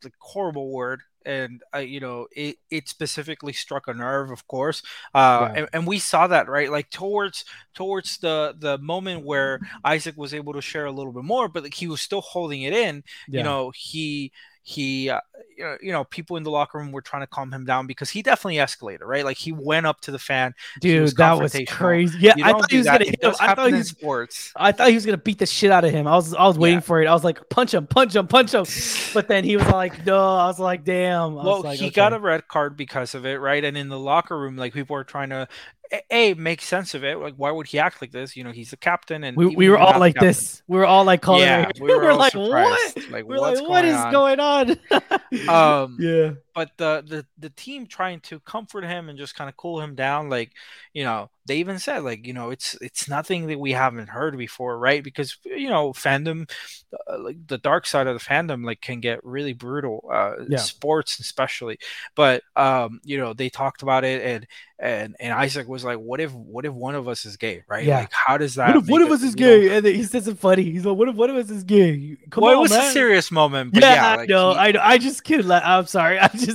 [0.02, 4.82] the horrible word, and uh, you know it it specifically struck a nerve, of course.
[5.14, 5.52] Uh, Yeah.
[5.54, 10.34] and, and we saw that right, like towards towards the the moment where Isaac was
[10.34, 13.04] able to share a little bit more, but like, he was still holding it in.
[13.26, 13.38] yeah.
[13.38, 14.32] You know, he
[14.68, 15.18] he uh,
[15.56, 17.86] you know- you know people in the locker room were trying to calm him down
[17.86, 21.18] because he definitely escalated right like he went up to the fan he was dude,
[21.18, 22.18] that was crazy.
[22.20, 22.98] Yeah, I thought he was that.
[23.00, 23.34] gonna hit him.
[23.40, 25.90] I thought he was sports I thought he was gonna beat the shit out of
[25.90, 26.06] him.
[26.06, 26.80] I was I was waiting Yeah.
[26.82, 27.06] for it.
[27.06, 28.66] I was like, punch him, punch him, punch him.
[29.14, 30.18] But then he was like, no.
[30.18, 31.22] I was like, damn.
[31.32, 31.94] I was well like, he okay.
[31.94, 34.94] got a red card because of it right and in the locker room like people
[34.94, 35.48] were trying to
[35.92, 38.52] a, a make sense of it like why would he act like this you know
[38.52, 40.62] he's the captain and We, we were all like captain- this.
[40.66, 41.42] We were all like calling.
[41.42, 42.96] yeah we were, all like, surprised.
[42.96, 43.10] what?
[43.10, 44.12] like We're what's like, what going is on?
[44.12, 44.70] going on?
[45.84, 46.30] um yeah.
[46.58, 49.94] But the, the the team trying to comfort him and just kind of cool him
[49.94, 50.50] down like
[50.92, 54.36] you know they even said like you know it's it's nothing that we haven't heard
[54.36, 56.50] before right because you know fandom
[57.10, 60.58] uh, like the dark side of the fandom like can get really brutal uh Yeah.
[60.58, 61.78] sports especially
[62.16, 64.46] but um you know they talked about it and
[64.80, 67.84] and and Isaac was like what if what if one of us is gay right
[67.84, 68.00] Yeah.
[68.00, 69.76] like how does that What if one of us is you know- gay?
[69.76, 70.62] And he says it funny.
[70.62, 72.16] He's like, what if one of us is gay?
[72.30, 72.88] Come well, on, it was man.
[72.90, 74.52] a serious moment but Yeah, yeah, I like, know.
[74.52, 74.80] he- I know.
[74.82, 75.44] I just can't.
[75.44, 76.18] Let, I'm sorry.
[76.24, 76.47] I just.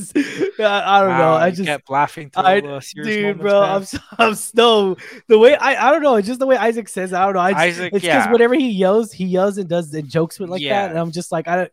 [0.60, 1.34] I, I don't know.
[1.34, 1.66] I just.
[1.66, 3.62] kept laughing through I- all the serious Dude, bro.
[3.62, 3.86] I'm
[4.18, 7.14] I'm so the way I I don't know, it's just the way Isaac says.
[7.14, 7.40] I don't know.
[7.40, 8.32] I just, Isaac, it's because yeah.
[8.32, 10.82] whatever he yells, he yells and does and jokes with like Yeah.
[10.84, 11.72] that, and I'm just like I don't.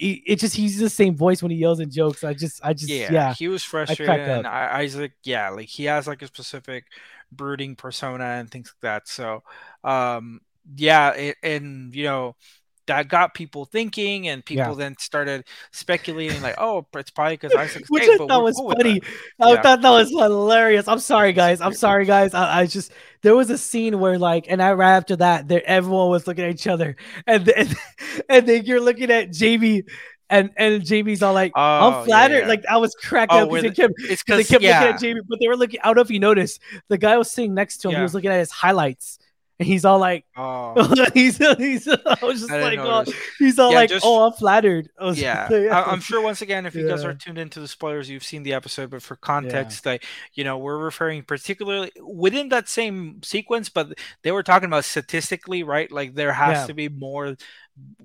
[0.00, 2.22] It, it just he's the same voice when he yells and jokes.
[2.22, 4.46] I just I just yeah, yeah he was frustrated and.
[4.46, 6.84] I, isaac yeah like he has like a specific
[7.32, 9.42] brooding persona and things like that so
[9.84, 10.40] um
[10.76, 12.36] yeah it, and you know
[12.88, 14.74] that got people thinking and people Yeah.
[14.74, 18.72] then started speculating like oh it's probably because isaac's which I but thought was cool
[18.72, 18.98] funny.
[19.00, 19.08] that.
[19.40, 19.62] I Yeah.
[19.62, 20.88] thought that was hilarious.
[20.88, 21.60] I'm sorry, guys.
[21.60, 22.34] I'm sorry, guys.
[22.34, 25.62] I, I just there was a scene where like, and I right after that, there
[25.64, 26.96] everyone was looking at each other,
[27.26, 27.68] and then,
[28.28, 29.82] and then you're looking at Jamie,
[30.30, 31.60] and and Jamie's all like, Oh,
[32.00, 32.46] "I'm flattered." yeah.
[32.48, 34.62] Like I was cracking Oh, up because the- they kept it's 'cause they because kept
[34.62, 35.80] yeah looking at Jamie, but they were looking.
[35.82, 37.96] I don't know if you noticed, the guy was sitting next to him.
[37.96, 39.18] He was looking at his highlights,
[39.58, 40.74] and he's all like, oh
[41.14, 43.04] he's, he's, I was just I like, oh.
[43.38, 46.66] he's all yeah, like, just, "Oh, I'm flattered." Yeah like, I, i'm sure once again
[46.66, 49.86] if you guys are tuned into the spoilers you've seen the episode but for context
[49.86, 54.84] like you know we're referring particularly within that same sequence but they were talking about
[54.84, 56.66] statistically right like there has Yeah.
[56.66, 57.36] to be more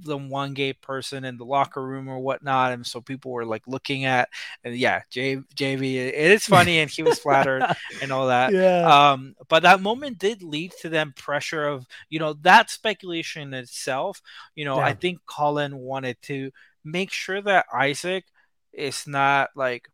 [0.05, 3.63] than one gay person in the locker room or whatnot and so people were like
[3.67, 4.29] looking at
[4.63, 7.63] and yeah J- jv it is funny and he was flattered
[8.01, 8.51] and all that.
[8.53, 13.53] Yeah, um but that moment did lead to them pressure of you know that speculation
[13.53, 14.21] itself
[14.55, 16.51] you know i think colin wanted to
[16.83, 18.25] make sure that isaac
[18.73, 19.87] is not like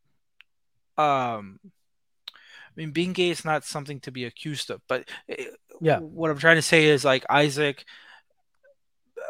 [0.98, 5.46] um i mean being gay is not something to be accused of but eh,
[5.82, 6.00] Yeah.
[6.00, 7.86] what i'm trying to say is like isaac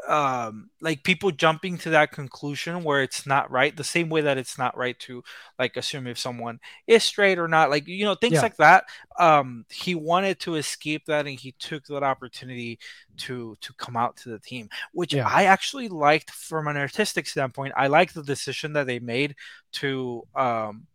[0.09, 4.37] um like people jumping to that conclusion where it's not right the same way that
[4.39, 5.23] it's not right to
[5.59, 8.41] like assume if someone is straight or not like you know things Yeah.
[8.41, 8.85] like that
[9.19, 12.79] um he wanted to escape that and he took that opportunity
[13.17, 15.27] to to come out to the team which Yeah.
[15.27, 19.35] i actually liked from an artistic standpoint i liked the decision that they made
[19.73, 20.87] to um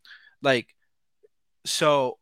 [0.42, 0.74] like
[1.64, 2.18] so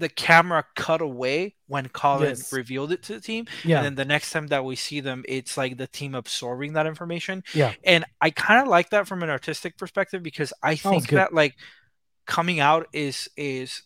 [0.00, 2.52] the camera cut away when Colin Yes.
[2.52, 5.24] revealed it to the team yeah, and then the next time that we see them
[5.28, 7.74] it's like the team absorbing that information Yeah.
[7.84, 11.18] and i kind of like that from an artistic perspective because i oh, think good.
[11.18, 11.54] that like
[12.26, 13.82] coming out is is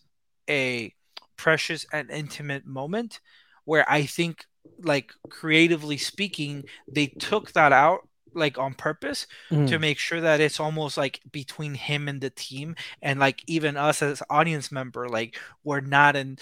[0.49, 0.93] a
[1.37, 3.19] precious and intimate moment
[3.65, 4.45] where i think
[4.83, 9.67] like creatively speaking they took that out like on purpose Mhm.
[9.69, 13.77] to make sure that it's almost like between him and the team and like even
[13.77, 16.37] us as audience member like we're not in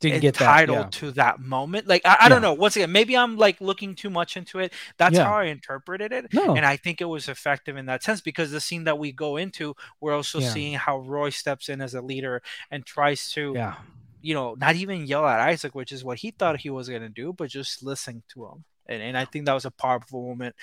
[0.00, 0.42] didn't get that.
[0.42, 0.98] entitled Yeah.
[1.00, 1.88] to that moment.
[1.88, 2.52] Like I, I don't know.
[2.52, 4.72] Once again, maybe I'm like looking too much into it.
[4.96, 5.24] That's Yeah.
[5.24, 6.32] how I interpreted it.
[6.32, 9.10] No, And I think it was effective in that sense because the scene that we
[9.10, 10.50] go into, we're also Yeah.
[10.50, 13.74] seeing how Roy steps in as a leader and tries to, yeah,
[14.22, 17.08] you know, not even yell at Isaac, which is what he thought he was gonna
[17.08, 18.64] do, but just listen to him.
[18.86, 20.54] And, and I think that was a powerful moment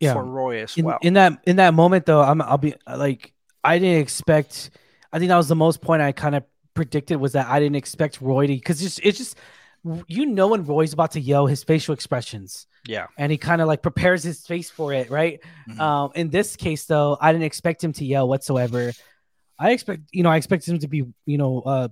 [0.00, 0.14] Yeah.
[0.14, 0.98] for Roy as in, well.
[1.02, 3.32] in that in that moment though i'm i'll be like
[3.62, 4.70] i didn't expect
[5.12, 7.76] i think that was the most point i kind of predicted was that i didn't
[7.76, 9.36] expect roy to because it's, it's just
[10.08, 12.66] you know when Roy's about to yell, his facial expressions.
[12.86, 13.06] Yeah.
[13.16, 15.40] And he kind of like prepares his face for it, right?
[15.68, 15.78] Mhm.
[15.78, 18.92] Um, in this case, though, I didn't expect him to yell whatsoever.
[19.58, 21.88] I expect, you know, I expected him to be, you know, uh,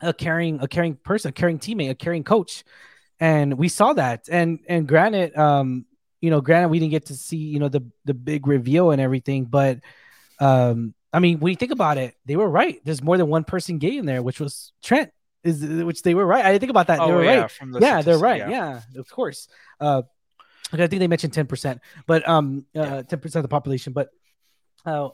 [0.00, 2.64] a caring, a caring person, a caring teammate, a caring coach,
[3.20, 4.28] and we saw that.
[4.30, 5.86] And and granted, um,
[6.22, 9.02] you know, granted, we didn't get to see, you know, the the big reveal and
[9.02, 9.80] everything, but
[10.40, 12.80] um, I mean, when you think about it, they were right.
[12.84, 15.10] There's more than one person gay in there, which was Trent,
[15.44, 16.44] is which they were right.
[16.44, 16.98] I didn't think about that.
[16.98, 18.48] they Oh were yeah, right from the yeah, they're right.
[18.48, 18.80] Yeah.
[18.96, 19.48] of course.
[19.80, 20.02] Uh,
[20.72, 23.02] okay, I think they mentioned ten percent, but um, Yeah.
[23.02, 23.92] ten percent of the population.
[23.92, 24.10] But
[24.84, 25.10] uh,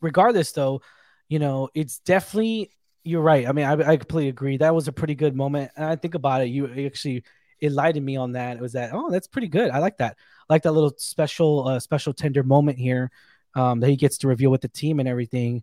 [0.00, 0.82] regardless, though,
[1.28, 2.70] you know, it's definitely
[3.02, 3.48] you're right.
[3.48, 4.58] I mean, I, I completely agree.
[4.58, 5.72] That was a pretty good moment.
[5.76, 7.24] And I think about it, you you actually
[7.62, 8.56] enlightened me on that.
[8.56, 9.70] It was that oh, that's pretty good.
[9.70, 10.16] I like that.
[10.50, 13.10] Like that little special uh, special tender moment here
[13.54, 15.62] um, that he gets to reveal with the team and everything.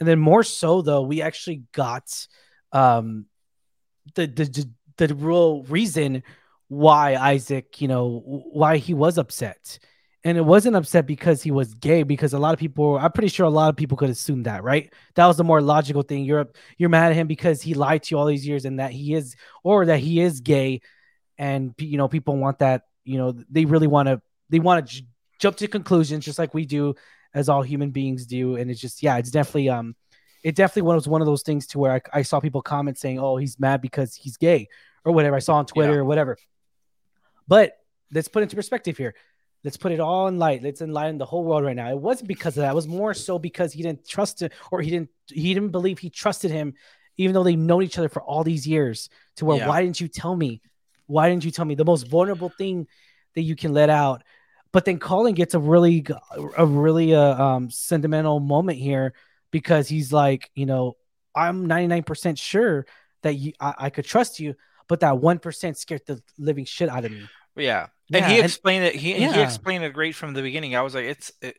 [0.00, 2.26] And then more so though, we actually got
[2.72, 3.26] um,
[4.14, 4.44] the the
[4.96, 6.22] the, the real reason
[6.68, 9.78] why Isaac, you know, why he was upset.
[10.24, 13.28] And it wasn't upset because he was gay, because a lot of people, I'm pretty
[13.28, 14.92] sure a lot of people could assume that, right?
[15.14, 16.24] That was the more logical thing.
[16.24, 18.90] You're you're mad at him because he lied to you all these years and that
[18.90, 20.82] he is, or that he is gay,
[21.38, 24.94] and you know, people want that, you know, they really want to, they want to
[25.00, 25.06] j-
[25.38, 26.94] jump to conclusions just like we do,
[27.34, 28.56] as all human beings do.
[28.56, 29.94] And it's just, yeah, it's definitely, um,
[30.42, 33.18] it definitely was one of those things to where I, I saw people comment saying,
[33.18, 34.68] "Oh, he's mad because he's gay,"
[35.04, 35.36] or whatever.
[35.36, 35.98] I saw on Twitter Yeah.
[35.98, 36.36] or whatever.
[37.46, 37.72] But
[38.12, 39.14] let's put it into perspective here.
[39.64, 40.62] Let's put it all in light.
[40.62, 41.90] Let's enlighten the whole world right now.
[41.90, 42.70] It wasn't because of that.
[42.70, 45.98] It was more so because he didn't trust it, or he didn't he didn't believe
[45.98, 46.74] he trusted him,
[47.16, 49.08] even though they've known each other for all these years.
[49.36, 49.68] To where Yeah.
[49.68, 50.62] why didn't you tell me?
[51.06, 52.86] Why didn't you tell me the most vulnerable thing
[53.34, 54.22] that you can let out?
[54.72, 56.04] But then Colin gets a really
[56.56, 59.14] a really uh, um sentimental moment here
[59.50, 60.96] because he's like, you know,
[61.34, 62.86] I'm 99% sure
[63.22, 64.54] that you I, I could trust you,
[64.88, 67.28] but that one percent scared the living shit out of me.
[67.56, 68.94] Yeah, and Yeah, he and- explained it.
[68.94, 70.76] He, and he explained it great from the beginning.
[70.76, 71.56] I was like, it's it,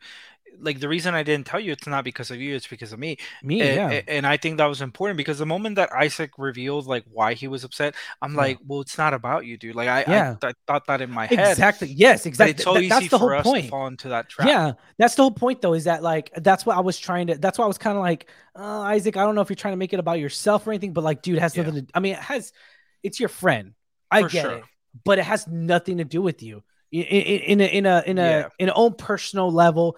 [0.61, 1.71] like the reason I didn't tell you.
[1.71, 2.55] It's not because of you.
[2.55, 3.17] It's because of me.
[3.43, 4.01] Me, and, yeah.
[4.07, 7.47] and I think that was important because the moment that Isaac revealed like why he
[7.47, 8.37] was upset, I'm Yeah.
[8.37, 9.75] like, well, it's not about you, dude.
[9.75, 10.35] Like I, Yeah.
[10.43, 11.51] I, I thought that in my head.
[11.51, 11.87] Exactly.
[11.87, 12.51] Yes, But exactly.
[12.51, 13.65] it's so Th- easy that's the for whole us point.
[13.65, 14.47] to fall into that trap.
[14.47, 17.35] Yeah, that's the whole point, though, is that like that's what I was trying to.
[17.35, 19.15] That's why I was kind of like, uh, Isaac.
[19.17, 21.21] I don't know if you're trying to make it about yourself or anything, but like,
[21.21, 21.63] dude, it has Yeah.
[21.63, 21.91] nothing to.
[21.93, 22.51] I mean, it has.
[23.03, 23.73] It's your friend.
[24.11, 24.51] I For get sure.
[24.57, 24.63] it,
[25.05, 26.63] but it has nothing to do with you.
[26.91, 28.47] In, in, in a in a in a Yeah.
[28.57, 29.95] in a own personal level.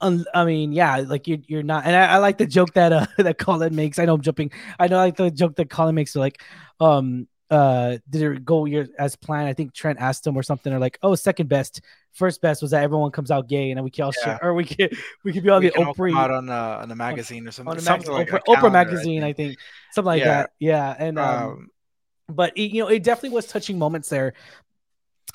[0.00, 1.86] Un, I mean, yeah, like you're you're not.
[1.86, 3.98] And I, I like the joke that uh that Colin makes.
[3.98, 4.50] I know I'm jumping.
[4.78, 6.14] I know like the joke that Colin makes.
[6.16, 6.42] Like,
[6.80, 9.48] um, uh, did it go your as planned?
[9.48, 11.80] I think Trent asked him or something, or like, oh, second best.
[12.12, 14.36] First best was that everyone comes out gay, and then we can all Yeah.
[14.36, 14.88] share, or we can
[15.24, 16.52] we could be on We the can all come Oprah out on a,
[16.82, 17.70] on a magazine or something.
[17.70, 19.36] on the something like Oprah, Oprah calendar, I magazine, I think.
[19.36, 19.58] think,
[19.90, 20.32] something like Yeah.
[20.42, 20.50] that.
[20.58, 21.68] Yeah, and um, Um,
[22.28, 24.34] but it, you know, it definitely was touching moments there.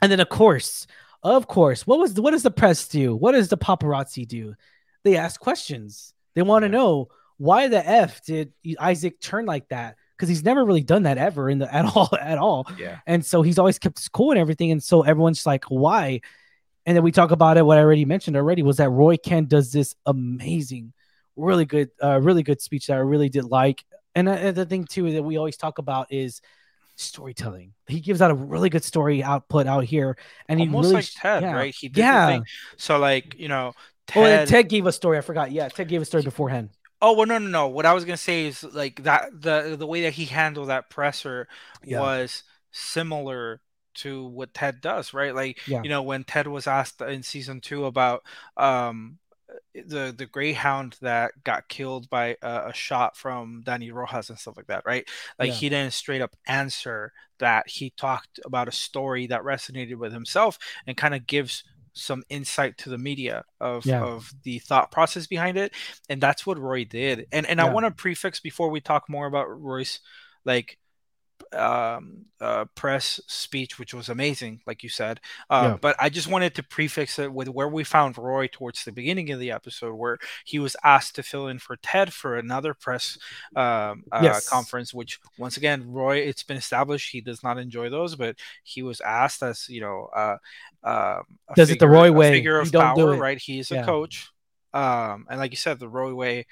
[0.02, 0.88] And then, of course,
[1.24, 3.16] of course, what was what does the press do?
[3.16, 4.56] What does the paparazzi do?
[5.04, 6.14] They ask questions.
[6.36, 9.96] They want to know why the f did Isaac turn like that?
[10.16, 12.68] Because he's never really done that ever in the at all at all.
[12.78, 13.00] yeah.
[13.08, 14.72] And so he's always kept his cool and everything.
[14.72, 16.22] And so everyone's like, why?
[16.86, 17.66] And then we talk about it.
[17.66, 20.94] What I already mentioned already was that Roy Kent does this amazing,
[21.36, 23.84] really good, uh, really good speech that I really did like.
[24.16, 26.42] And, uh, and the thing too that we always talk about is
[27.00, 27.74] storytelling.
[27.88, 31.10] He gives out a really good story output out here, and he Almost really, like
[31.16, 31.54] Ted, yeah.
[31.54, 31.74] right?
[31.76, 32.28] He did Yeah.
[32.28, 32.46] thing.
[32.78, 33.74] So like you know,
[34.16, 34.48] Oh, and Ted.
[34.48, 35.18] Ted gave a story.
[35.18, 35.52] I forgot.
[35.52, 36.70] Yeah, Ted gave a story beforehand.
[37.02, 37.68] Oh well, no, no, no.
[37.68, 40.90] What I was gonna say is like that the the way that he handled that
[40.90, 41.48] presser
[41.84, 42.00] Yeah.
[42.02, 43.62] was similar
[43.96, 45.34] to what Ted does, right?
[45.34, 45.82] Like Yeah.
[45.84, 48.24] you know when Ted was asked in season two about
[48.58, 49.20] um
[49.74, 54.58] the the greyhound that got killed by a, a shot from Dani Rojas and stuff
[54.58, 55.08] like that, right?
[55.38, 55.54] Like Yeah.
[55.56, 57.68] he didn't straight up answer that.
[57.70, 60.58] He talked about a story that resonated with himself
[60.88, 64.04] and kind of gives some insight to the media of Yeah.
[64.04, 65.74] of the thought process behind it
[66.10, 67.28] and that's what Roy did.
[67.32, 70.00] And and I want to prefix before we talk more about Roy's
[70.46, 70.78] like
[71.54, 75.78] um uh press speech which was amazing like you said uh, Yeah.
[75.82, 79.32] but i just wanted to prefix it with where we found roy towards the beginning
[79.32, 83.18] of the episode where he was asked to fill in for ted for another press
[83.56, 84.46] um uh, Yes.
[84.46, 88.84] conference which once again roy it's been established he does not enjoy those but he
[88.84, 90.38] was asked as you know uh
[90.84, 92.32] um a Does it the Roy way.
[92.32, 93.24] figure of don't do power it.
[93.24, 93.86] right he's a Yeah.
[93.86, 94.30] coach
[94.74, 96.46] um and like you said the roy way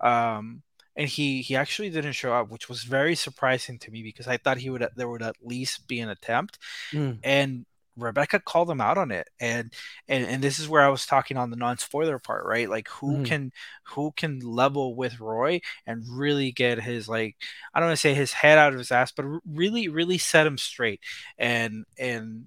[0.00, 0.62] um
[0.96, 4.36] and he he actually didn't show up which was very surprising to me because i
[4.36, 6.58] thought he would there would at least be an attempt
[6.92, 7.18] Mm.
[7.22, 7.64] and
[7.96, 9.72] Rebecca called him out on it, and
[10.08, 12.68] and and this is where I was talking on the non spoiler part, right?
[12.68, 13.24] Like who mm-hmm.
[13.24, 13.52] can
[13.84, 17.36] who can level with Roy and really get his like
[17.74, 20.46] I don't want to say his head out of his ass, but really really set
[20.46, 21.00] him straight,
[21.38, 22.46] and and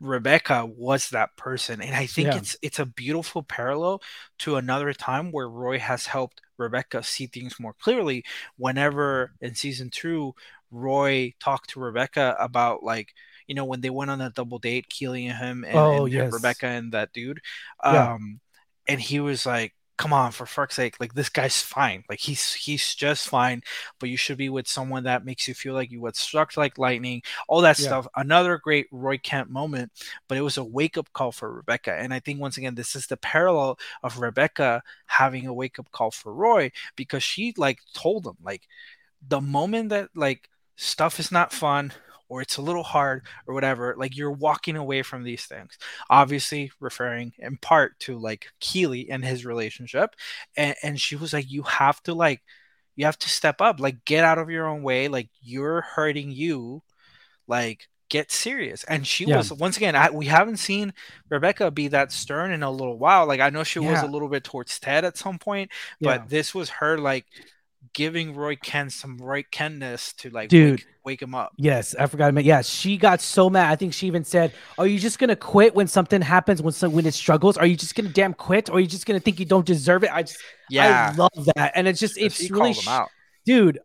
[0.00, 2.36] Rebecca was that person, and I think yeah.
[2.36, 4.02] it's it's a beautiful parallel
[4.38, 8.24] to another time where Roy has helped Rebecca see things more clearly.
[8.56, 10.34] Whenever in season two,
[10.70, 13.14] Roy talked to Rebecca about like
[13.50, 16.12] you know, when they went on a double date, Keeley and him and, oh, and
[16.12, 16.32] yes.
[16.32, 17.40] Rebecca and that dude.
[17.84, 18.12] Yeah.
[18.12, 18.38] Um,
[18.86, 22.02] and he was like, come on, for fuck's sake, like this guy's fine.
[22.08, 23.62] Like he's he's just fine,
[23.98, 26.78] but you should be with someone that makes you feel like you would struck like
[26.78, 27.86] lightning, all that yeah.
[27.86, 28.08] stuff.
[28.16, 29.92] Another great Roy Kent moment,
[30.26, 31.94] but it was a wake up call for Rebecca.
[31.94, 35.90] And I think once again, this is the parallel of Rebecca having a wake up
[35.92, 38.62] call for Roy because she like told him like
[39.28, 41.92] the moment that like stuff is not fun
[42.30, 45.76] or it's a little hard or whatever like you're walking away from these things
[46.08, 50.14] obviously referring in part to like keeley and his relationship
[50.56, 52.40] and, and she was like you have to like
[52.96, 56.30] you have to step up like get out of your own way like you're hurting
[56.30, 56.82] you
[57.46, 59.36] like get serious and she yeah.
[59.36, 60.92] was once again I, we haven't seen
[61.28, 63.92] rebecca be that stern in a little while like i know she yeah.
[63.92, 65.70] was a little bit towards ted at some point
[66.00, 66.26] but yeah.
[66.26, 67.26] this was her like
[67.92, 71.52] giving Roy Kent some Roy Kentness to like dude wake, wake, him up.
[71.56, 72.48] Yes, I forgot to mention.
[72.48, 73.70] Yeah, she got so mad.
[73.70, 76.62] I think she even said, "Are you just gonna quit when something happens?
[76.62, 77.56] When some, when it struggles?
[77.56, 78.70] Are you just gonna damn quit?
[78.70, 81.48] Or are you just gonna think you don't deserve it?" I just yeah, I love
[81.56, 82.74] that, and it's just it's she really,
[83.44, 83.78] dude.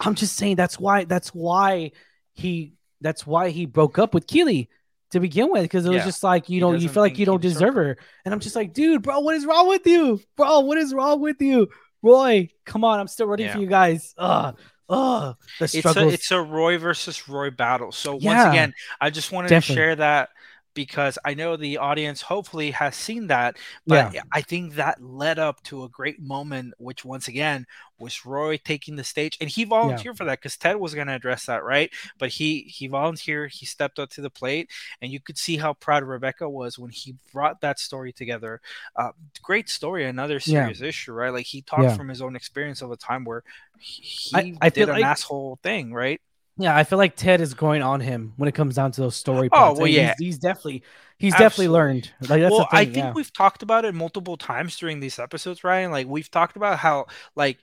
[0.00, 1.92] I'm just saying that's why that's why
[2.32, 4.70] he that's why he broke up with Keeley
[5.10, 6.04] to begin with because it was yeah.
[6.04, 8.72] just like you know you feel like you don't deserve her and i'm just like
[8.72, 11.68] dude bro what is wrong with you bro what is wrong with you
[12.02, 13.54] Roy, come on, I'm still ready yeah.
[13.54, 14.14] for you guys.
[14.18, 14.56] Ugh.
[14.88, 15.96] Ugh, the struggles.
[15.96, 17.92] It's a, it's a Roy versus Roy battle.
[17.92, 19.76] So yeah, once again, I just wanted definitely.
[19.76, 20.30] to share that
[20.74, 23.56] because I know the audience hopefully has seen that.
[23.86, 24.22] But yeah.
[24.32, 27.66] I think that led up to a great moment, which once again
[27.98, 30.18] was Roy taking the stage, and he volunteered yeah.
[30.18, 31.90] for that because Ted was going to address that, right?
[32.18, 34.70] But he he volunteered, he stepped up to the plate,
[35.02, 38.60] and you could see how proud Rebecca was when he brought that story together.
[38.96, 39.10] Uh,
[39.42, 40.88] great story, another serious yeah.
[40.88, 41.32] issue, right?
[41.32, 43.42] Like he talked from his own experience of a time where
[43.78, 45.04] he, I, I did an like...
[45.04, 46.20] asshole thing, right?
[46.60, 49.16] Yeah, I feel like Ted is going on him when it comes down to those
[49.16, 49.48] story.
[49.50, 49.80] Oh points.
[49.80, 50.82] well, yeah, he's, he's definitely
[51.16, 51.44] he's Absolutely.
[51.44, 52.12] definitely learned.
[52.28, 53.12] Like that's well, I think yeah.
[53.12, 55.90] we've talked about it multiple times during these episodes, Ryan.
[55.90, 57.58] Like we've talked about how like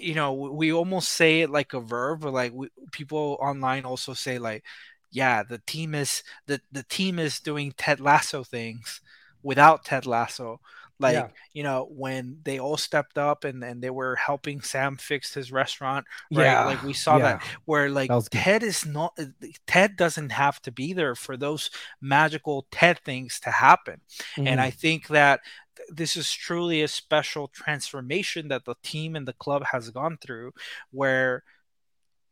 [0.00, 4.14] you know we almost say it like a verb, but like we, people online also
[4.14, 4.64] say like,
[5.10, 9.02] yeah, the team is the the team is doing Ted Lasso things
[9.42, 10.60] without Ted Lasso.
[11.00, 11.28] Like, yeah.
[11.52, 15.52] you know, when they all stepped up and, and they were helping Sam fix his
[15.52, 16.44] restaurant, right?
[16.44, 16.64] Yeah.
[16.64, 17.22] Like we saw yeah.
[17.22, 19.26] that where like that Ted is not uh,
[19.66, 21.70] Ted doesn't have to be there for those
[22.00, 24.00] magical Ted things to happen.
[24.36, 24.48] Mm-hmm.
[24.48, 25.40] And I think that
[25.88, 30.52] this is truly a special transformation that the team and the club has gone through
[30.90, 31.44] where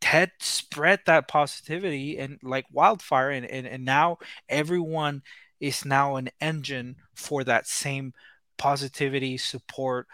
[0.01, 5.23] Ted spread that positivity and like wildfire and, and, and now everyone
[5.61, 8.13] is now an engine for that same
[8.59, 10.07] positivity, support,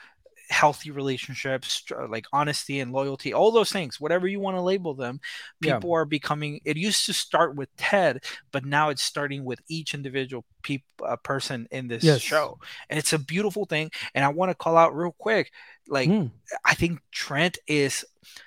[0.53, 5.19] healthy relationships, like honesty and loyalty, all those things, whatever you want to label them,
[5.61, 5.97] people yeah.
[5.97, 6.61] are becoming.
[6.65, 10.45] It used to start with Ted, but now it's starting with each individual
[11.05, 12.21] uh, person in this yes.
[12.21, 12.59] show,
[12.91, 13.91] and it's a beautiful thing.
[14.15, 15.51] And I want to call out real quick,
[15.89, 16.31] like mm.
[16.65, 18.05] I think Trent is,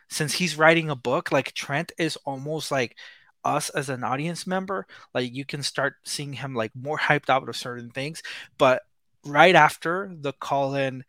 [0.10, 2.96] since he's writing a book, like Trent is almost like
[3.44, 7.48] us as an audience member like you can start seeing him like more hyped up
[7.48, 8.24] of certain things
[8.58, 8.82] but
[9.26, 11.04] right after the Colin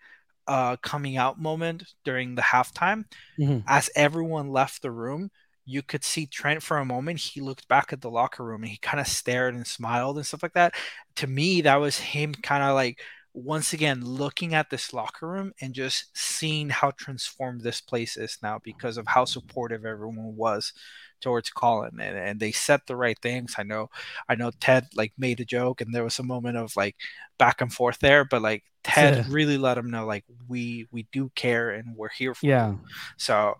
[0.46, 3.04] uh, coming out moment during the halftime,
[3.38, 3.60] mm-hmm.
[3.66, 5.30] as everyone left the room,
[5.64, 7.18] you could see Trent for a moment.
[7.18, 10.24] He looked back at the locker room and he kind of stared and smiled and
[10.24, 10.74] stuff like that.
[11.16, 13.00] To me, that was him kind of like
[13.34, 18.38] once again looking at this locker room and just seeing how transformed this place is
[18.42, 20.72] now because of how supportive everyone was
[21.20, 23.54] towards Colin and, and they said the right things.
[23.58, 23.90] I know
[24.28, 26.96] I know Ted like made a joke and there was a moment of like
[27.38, 29.24] back and forth there, but like Ted yeah.
[29.28, 32.70] really let him know like we we do care and we're here for yeah.
[32.70, 32.80] You.
[33.16, 33.56] So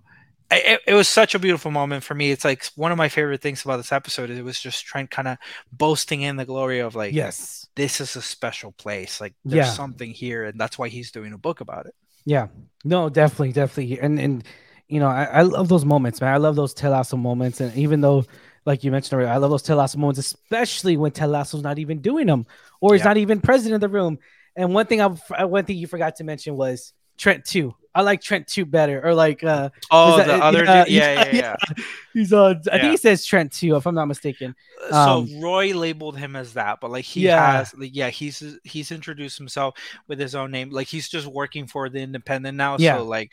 [0.51, 2.31] it, it, was such a beautiful moment for me.
[2.31, 4.31] It's like one of my favorite things about this episode.
[4.31, 5.39] is It was just trying kind of
[5.73, 9.21] boasting in the glory of like, yes, this is a special place.
[9.21, 9.73] Like there's yeah.
[9.73, 11.95] something here, and that's why he's doing a book about it.
[12.25, 12.49] Yeah,
[12.85, 14.45] no, definitely, definitely, and and
[14.89, 16.33] you know, I, I love those moments, man.
[16.33, 18.25] I love those Ted Lasso moments, and even though,
[18.65, 21.79] like you mentioned already, I love those Ted Lasso moments, especially when Ted Lasso's not
[21.79, 22.47] even doing them
[22.81, 23.09] or he's yeah.
[23.09, 24.19] not even present in the room.
[24.55, 27.75] And one thing I one thing you forgot to mention was Trent two.
[27.95, 30.93] I like Trent two better, or like uh Oh, that- the other yeah, dude.
[30.93, 31.85] Yeah, yeah, yeah, yeah.
[32.13, 34.55] he's uh I think he says Trent two if I'm not mistaken.
[34.91, 38.91] so Um, Roy labeled him as that, but like he has, like, yeah, he's he's
[38.93, 39.75] introduced himself
[40.09, 40.71] with his own name.
[40.71, 42.77] Like he's just working for the Independent now.
[42.79, 42.99] Yeah.
[42.99, 43.33] So like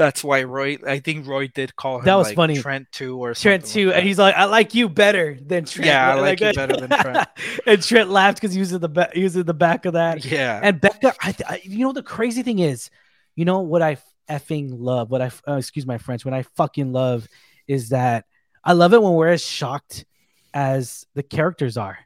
[0.00, 0.78] that's why Roy.
[0.86, 2.56] I think Roy did call him That was like, funny.
[2.56, 5.66] Trent two or Trent something two, like and he's like, I like you better than
[5.66, 5.86] Trent.
[5.86, 7.28] Yeah, I like you better than Trent.
[7.66, 9.12] and Trent laughed because he was in the back.
[9.12, 10.24] He was in the back of that.
[10.24, 12.88] yeah, And Becca, I, I, you know, the crazy thing is,
[13.36, 13.98] you know what I
[14.28, 17.28] effing love, what I, uh, excuse my French, what I fucking love
[17.68, 18.24] is that
[18.64, 20.06] I love it when we're as shocked
[20.54, 21.98] as the characters are.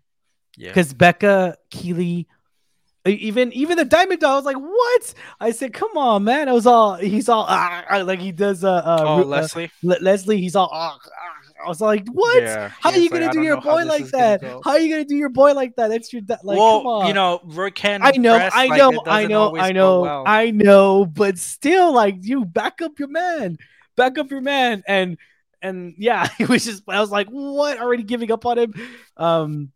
[0.57, 0.71] yeah.
[0.71, 2.27] Because Becca, Keeley, e-
[3.07, 5.15] even even the Diamond Dog, I was like, what?
[5.41, 6.49] I said, come on, man.
[6.49, 9.71] I was all, he's all, ah, ah, like he does, uh, uh, Oh, uh, Leslie.
[9.83, 11.31] Le- Leslie, he's all, ah, ah.
[11.65, 12.43] I was like, what?
[12.43, 14.41] Yeah, How are you like, gonna do your boy like that?
[14.41, 15.89] go." How are you gonna do your boy like that?
[15.89, 17.07] That's your da- like, well, come on.
[17.07, 18.01] you know, Roy can.
[18.03, 20.25] I know, press, I know, it I know, I know, well.
[20.27, 23.57] I know, but still, like you back up your man,
[23.97, 25.17] back up your man, and
[25.63, 27.79] and yeah, it was just I was like, what?
[27.79, 28.75] Already giving up on him,
[29.17, 29.73] um,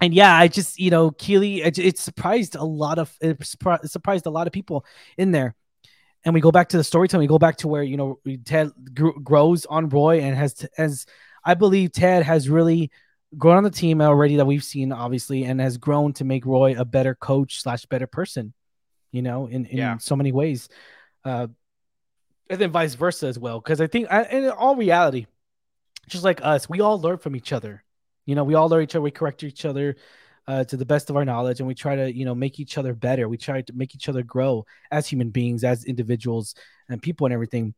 [0.00, 3.88] and yeah, I just you know, Keeley, it, it surprised a lot of it surpri-
[3.88, 4.84] surprised a lot of people
[5.16, 5.54] in there.
[6.24, 7.24] And we go back to the storytelling.
[7.24, 11.06] We go back to where you know Ted gr- grows on Roy and has as
[11.44, 12.90] I believe Ted has really
[13.38, 16.78] grown on the team already that we've seen, obviously, and has grown to make Roy
[16.78, 18.52] a better coach slash better person.
[19.12, 19.98] You know, in in Yeah.
[19.98, 20.68] so many ways,
[21.24, 21.48] uh,
[22.48, 23.60] and then vice versa as well.
[23.60, 25.26] Because I think, I, in all reality,
[26.08, 27.82] just like us, we all learn from each other.
[28.30, 29.02] You know, we all learn each other.
[29.02, 29.96] We correct each other
[30.46, 32.78] uh, to the best of our knowledge, and we try to, you know, make each
[32.78, 33.28] other better.
[33.28, 36.54] We try to make each other grow as human beings, as individuals,
[36.88, 37.74] and people, and everything.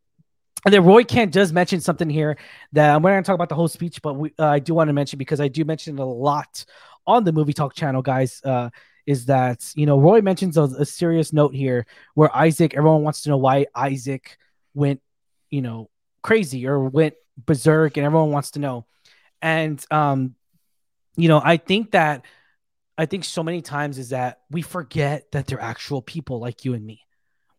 [0.67, 2.37] And then Roy Kent does mention something here
[2.73, 4.75] that I'm not going to talk about the whole speech, but we, uh, I do
[4.75, 6.67] want to mention because I do mention it a lot
[7.07, 8.43] on the Movie Talk channel, guys.
[8.45, 8.69] Uh,
[9.07, 13.23] is that you know Roy mentions a, a serious note here where Isaac, everyone wants
[13.23, 14.37] to know why Isaac
[14.75, 15.01] went,
[15.51, 15.89] you know,
[16.23, 18.87] crazy or went berserk, and everyone wants to know.
[19.41, 20.37] And um,
[21.17, 22.25] you know, I think that
[22.97, 26.75] I think so many times is that we forget that they're actual people like you
[26.75, 27.01] and me.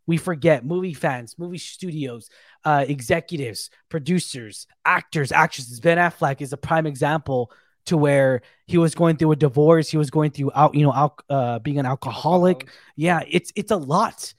[0.05, 2.29] We forget movie fans, movie studios,
[2.65, 5.79] uh, executives, producers, actors, actresses.
[5.79, 7.51] Ben Affleck is a prime example
[7.85, 9.89] to where he was going through a divorce.
[9.89, 12.69] He was going through out, you know, al- uh, being an alcoholic.
[12.95, 14.33] Yeah, it's it's a lot,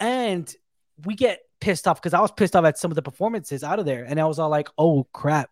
[0.00, 0.52] and
[1.04, 3.78] we get pissed off because I was pissed off at some of the performances out
[3.78, 5.50] of there, and I was all like, "Oh crap."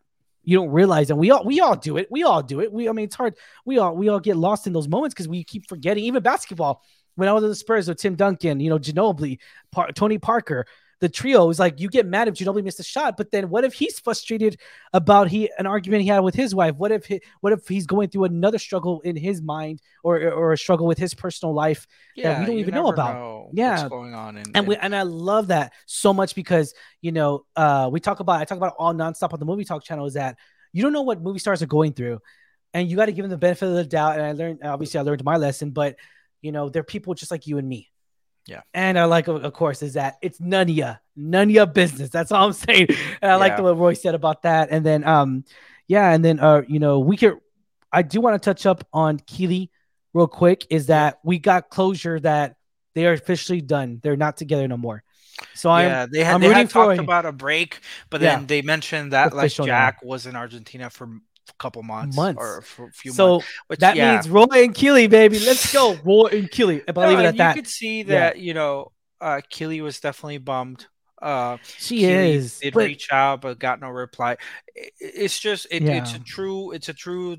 [0.48, 2.08] You don't realize, and we all we all do it.
[2.10, 2.72] We all do it.
[2.72, 3.34] We, I mean, it's hard.
[3.66, 6.04] We all we all get lost in those moments because we keep forgetting.
[6.04, 6.82] Even basketball,
[7.16, 9.40] when I was in the Spurs with Tim Duncan, you know, Ginobili,
[9.94, 10.64] Tony Parker,
[11.00, 13.64] the trio is like you get mad if Ginobili missed a shot, but then what
[13.64, 14.58] if he's frustrated
[14.92, 16.74] about he an argument he had with his wife?
[16.76, 20.52] What if he, what if he's going through another struggle in his mind or or
[20.52, 21.86] a struggle with his personal life
[22.22, 23.14] that we don't even know about.
[23.14, 23.78] know Yeah.
[23.78, 27.44] what's going on, in, and we and I love that so much because you know
[27.54, 30.14] uh we talk about I talk about all nonstop on the movie talk channel is
[30.14, 30.36] that
[30.72, 32.20] you don't know what movie stars are going through
[32.74, 34.98] and you got to give them the benefit of the doubt and I learned obviously
[34.98, 35.96] I learned my lesson but
[36.42, 37.90] you know they're people just like you and me
[38.48, 38.62] Yeah.
[38.72, 42.08] and I like of course is that it's none of ya none of your business
[42.08, 42.86] that's all I'm saying
[43.20, 43.56] and I like Yeah.
[43.58, 45.44] the what Roy said about that and then um
[45.86, 47.34] yeah and then uh you know we could
[47.92, 49.70] I do want to touch up on Keeley
[50.14, 52.56] real quick is that we got closure that
[52.94, 54.00] they are officially done.
[54.02, 55.04] They're not together no more.
[55.54, 57.78] So I'm yeah, they had, I'm they rooting had talked for- about a break,
[58.10, 58.36] but Yeah.
[58.36, 59.64] then they mentioned that like now.
[59.66, 61.20] Jack was in Argentina for a
[61.58, 62.38] couple months, Months.
[62.40, 63.46] or a few so months.
[63.68, 64.12] Which, that yeah.
[64.14, 65.38] means Roy and Keeley, baby.
[65.38, 66.82] Let's go, Roy and Keeley.
[66.86, 67.54] If I No, leave it at you that.
[67.56, 68.04] could see Yeah.
[68.04, 70.86] that you know uh Keeley was definitely bummed.
[71.20, 72.60] Uh, She is.
[72.60, 74.32] did but- reach out but got no reply.
[74.76, 77.38] I- It's just it, it's a true it's a true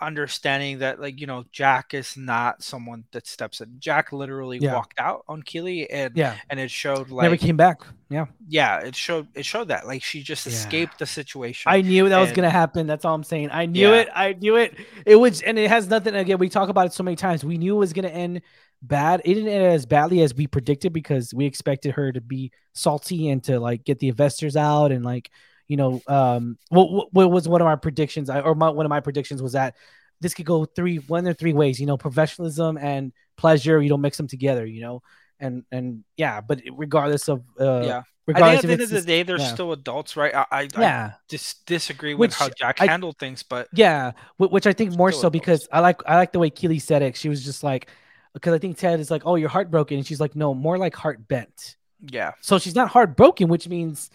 [0.00, 3.76] understanding that like you know Jack is not someone that steps in.
[3.78, 4.74] Jack literally Yeah.
[4.74, 7.80] walked out on Keeley and yeah, and it showed like never came back.
[8.08, 10.52] Yeah, yeah it showed it showed that like she just Yeah.
[10.52, 11.72] escaped the situation.
[11.72, 12.86] I knew that was gonna happen.
[12.86, 13.50] That's all I'm saying.
[13.52, 14.00] I knew Yeah.
[14.02, 14.08] it.
[14.14, 14.74] I knew it.
[15.04, 16.14] It was, and it has nothing.
[16.14, 17.44] Again, we talk about it so many times.
[17.44, 18.42] We knew it was gonna end
[18.82, 19.22] bad.
[19.24, 23.30] It didn't end as badly as we predicted because we expected her to be salty
[23.30, 25.30] and to like get the investors out and like
[25.68, 28.90] you know um what what, was one of our predictions I, or my, one of
[28.90, 29.74] my predictions was that
[30.20, 34.00] this could go three one or three ways you know professionalism and pleasure you don't
[34.00, 35.02] mix them together you know
[35.40, 38.02] and and yeah but regardless of uh Yeah.
[38.28, 39.54] I think at the end of the day, they're yeah.
[39.54, 40.34] still adults, right?
[40.34, 44.12] I, I, I yeah dis- disagree Which with how Jack I- handled things, but Yeah,
[44.36, 45.32] wh- which I think more so adults.
[45.32, 47.16] because I like I like the way Keeley said it.
[47.16, 47.88] She was just like,
[48.34, 50.96] because I think Ted is like, oh, you're heartbroken, and she's like, no, more like
[50.96, 51.76] heart bent.
[52.10, 54.10] yeah, So she's not heartbroken, which means,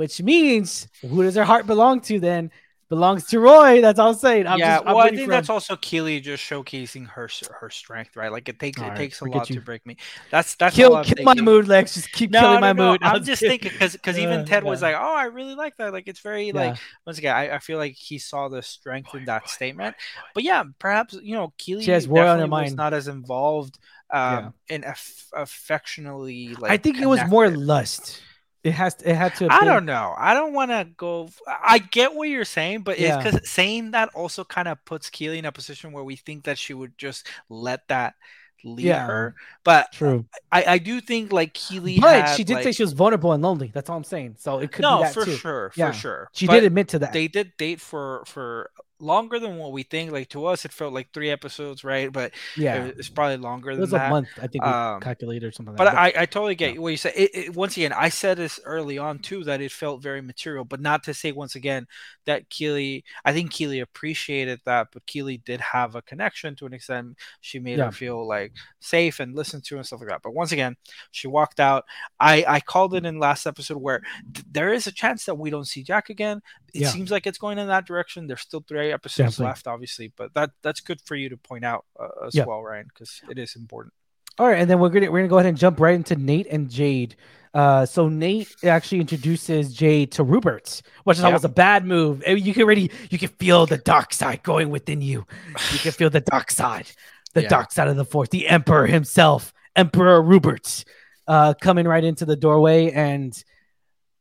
[0.00, 2.50] which means, who does her heart belong to then?
[2.90, 3.80] belongs to Roy.
[3.80, 4.46] That's all I'm saying.
[4.48, 5.50] I'm yeah, just, I'm well, I think that's him.
[5.50, 7.28] also Keeley just showcasing her
[7.60, 8.32] her strength, right?
[8.32, 9.96] Like it takes All it right, takes a lot to break me.
[10.30, 11.94] That's that's kill, kill my mood, Lex.
[11.94, 12.96] Just keep No, killing no, my no.
[12.98, 13.02] mood.
[13.02, 15.92] I'm just thinking because because even Uh, Ted was like, "Oh, I really like that.
[15.92, 16.76] Like, it's very Yeah.
[16.76, 19.96] like once again, I, I feel like he saw the strength in that statement."
[20.34, 22.76] But yeah, perhaps you know, Keeley She has Roy on her definitely mind.
[22.76, 23.78] not as involved
[24.10, 26.56] um, in aff- affectionately.
[26.56, 28.22] Like, I think it was more lust.
[28.62, 28.94] It has.
[28.96, 29.48] To, it had to.
[29.50, 30.14] I don't know.
[30.18, 31.30] I don't want to go.
[31.48, 33.18] I get what you're saying, but Yeah.
[33.18, 36.44] it's because saying that also kind of puts Keeley in a position where we think
[36.44, 38.14] that she would just let that
[38.62, 39.06] lead Yeah.
[39.06, 39.34] her.
[39.64, 42.92] But True, I, I do think like Keeley, but had, she did say she was
[42.92, 43.70] vulnerable and lonely.
[43.72, 44.36] That's all I'm saying.
[44.38, 45.36] So it could no be that for too.
[45.36, 45.92] sure, Yeah.
[45.92, 46.28] for sure.
[46.32, 47.14] She But did admit to that.
[47.14, 48.70] They did date for for
[49.00, 50.12] longer than what we think.
[50.12, 52.12] Like to us, it felt like three episodes, right?
[52.12, 54.06] But yeah, it's probably longer than it was that.
[54.06, 54.28] a month.
[54.38, 55.74] I think we Um, calculated or something.
[55.76, 56.18] But like that.
[56.20, 57.12] I, I totally get what you said.
[57.16, 60.64] It, it, once again, I said this early on too that it felt very material,
[60.64, 61.86] but not to say once again
[62.26, 63.04] that Keeley.
[63.24, 67.16] I think Keeley appreciated that, but Keeley did have a connection to an extent.
[67.40, 67.86] She made Yeah.
[67.86, 70.22] her feel like safe and listened to and stuff like that.
[70.22, 70.76] But once again,
[71.10, 71.84] she walked out.
[72.18, 74.02] I I called it in last episode where
[74.34, 76.40] th- there is a chance that we don't see Jack again.
[76.74, 76.88] It Yeah.
[76.88, 78.26] seems like it's going in that direction.
[78.26, 79.46] There's still three episodes Definitely.
[79.50, 82.44] left, obviously, but that that's good for you to point out uh, as Yeah.
[82.44, 83.92] well, Ryan, because it is important.
[84.38, 86.46] All right, and then we're gonna we're gonna go ahead and jump right into Nate
[86.50, 87.16] and Jade.
[87.52, 91.34] Uh, so Nate actually introduces Jade to Rupert, which I thought Yeah.
[91.34, 92.22] was a bad move.
[92.26, 95.26] You can already you can feel the dark side going within you.
[95.72, 96.86] You can feel the dark side,
[97.34, 97.48] the Yeah.
[97.48, 98.28] dark side of the force.
[98.28, 100.84] The Emperor himself, Emperor Rupert,
[101.26, 103.32] uh, coming right into the doorway, and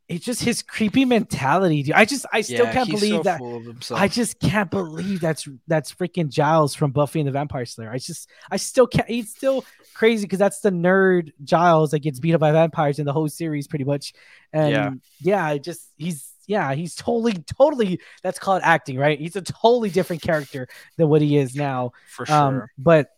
[0.09, 1.83] it's just his creepy mentality.
[1.83, 1.93] Dude.
[1.93, 3.37] I just I still Yeah, can't believe so that.
[3.37, 4.01] full of himself.
[4.01, 7.91] I just can't believe that's that's freaking Giles from Buffy and the Vampire Slayer.
[7.91, 9.07] I just I still can't.
[9.07, 13.05] He's still crazy because that's the nerd Giles that gets beat up by vampires in
[13.05, 14.13] the whole series, pretty much.
[14.51, 14.89] And Yeah.
[15.21, 19.19] yeah, I just he's yeah he's totally totally that's called acting, right?
[19.19, 21.91] He's a totally different character than what he is now.
[22.07, 22.35] for sure.
[22.35, 23.11] Um, but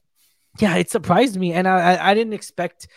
[0.59, 2.89] yeah, it surprised me, and I I, I didn't expect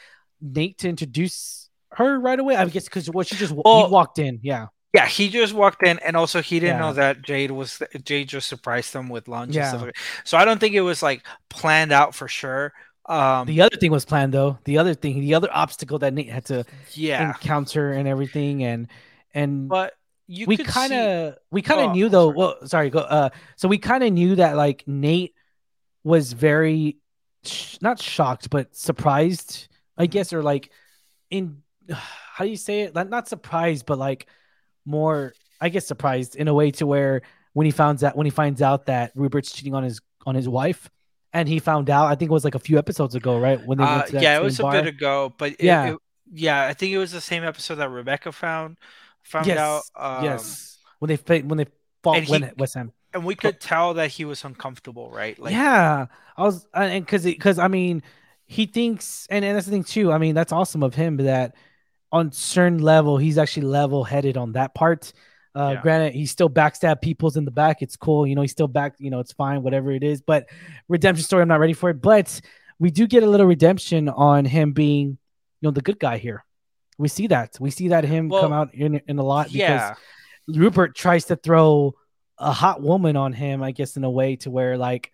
[0.42, 1.63] Nate to introduce
[1.96, 2.56] her right away.
[2.56, 5.82] I guess because what she just Well- he walked in, yeah, yeah, he just walked
[5.86, 6.86] in, and also he didn't Yeah.
[6.86, 9.72] know that Jade was Jade just surprised them with lunch Yeah.
[9.72, 12.72] Like so I don't think it was like planned out for sure.
[13.06, 14.58] Um, the other thing was planned though.
[14.64, 18.88] The other thing, the other obstacle that Nate had to yeah, encounter and everything and
[19.34, 19.92] and but
[20.26, 22.36] you we kind of we kind of Oh, knew though sorry.
[22.38, 25.34] well sorry go uh so we kind of knew that like Nate
[26.02, 26.96] was very
[27.44, 29.68] sh- not shocked but surprised
[29.98, 30.02] Mm-hmm.
[30.02, 30.70] I guess or like
[31.30, 31.62] in
[31.92, 34.26] how do you say it not surprised but like
[34.84, 37.22] more I guess surprised in a way to where
[37.52, 40.48] when he finds out when he finds out that Rupert's cheating on his on his
[40.48, 40.90] wife
[41.32, 43.78] and he found out I think it was like a few episodes ago right when
[43.78, 45.92] they Uh, went to that yeah, it was a bit ago, but it, Yeah.
[45.92, 45.98] it-
[46.32, 48.78] yeah, I think it was the same episode that Rebecca found
[49.22, 49.82] found yes out.
[49.94, 51.66] Um, yes when they when they
[52.02, 55.38] fought and he- when West Ham and we could tell that he was uncomfortable, right?
[55.38, 56.06] Like, yeah,
[56.36, 58.02] I was, and because because I mean,
[58.46, 60.10] he thinks, and, and that's the thing too.
[60.12, 61.54] I mean, that's awesome of him that
[62.14, 65.12] on certain level, he's actually level headed on that part.
[65.54, 65.82] Uh, Yeah.
[65.82, 67.82] Granted, he still backstab people's in the back.
[67.82, 68.42] It's cool, you know.
[68.42, 69.20] He's still back, you know.
[69.20, 70.20] It's fine, whatever it is.
[70.20, 70.48] But
[70.88, 72.00] redemption story, I'm not ready for it.
[72.00, 72.40] But
[72.78, 75.06] we do get a little redemption on him being,
[75.60, 76.44] you know, the good guy here.
[76.98, 77.56] We see that.
[77.60, 79.94] We see that him Well, come out in in a lot because yeah,
[80.48, 81.94] Rupert tries to throw
[82.38, 85.10] a hot woman on him, I guess, in a way to where like,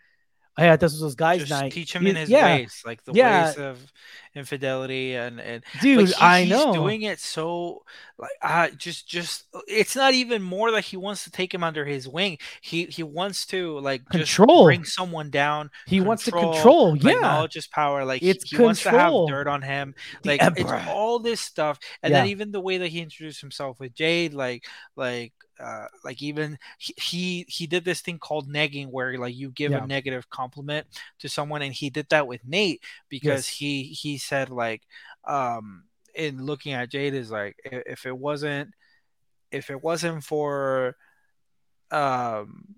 [0.58, 1.72] yeah, this was guys' just night.
[1.72, 3.46] teach him You- in his yeah, ways, like the Yeah.
[3.46, 3.92] ways of
[4.34, 6.08] infidelity and and dude.
[6.08, 6.72] he- I he's know.
[6.72, 7.82] doing it so
[8.16, 11.84] like uh just just it's not even more that he wants to take him under
[11.84, 14.64] his wing he he wants to like just Control.
[14.64, 16.92] bring someone down he wants to control, control.
[16.92, 19.94] like Yeah, knowledge is power like he- It's he, wants to have dirt on him
[20.24, 23.94] like it's all this stuff and then even the way that he introduced himself with
[23.94, 25.32] jade like like
[25.62, 29.72] uh, like even he, he he did this thing called negging where like you give
[29.72, 29.84] Yeah.
[29.84, 30.86] a negative compliment
[31.18, 33.48] to someone and he did that with nate because Yes.
[33.48, 34.82] he he said like
[35.26, 35.84] um
[36.14, 38.70] in looking at jade is like if it wasn't
[39.52, 40.96] if it wasn't for
[41.90, 42.74] um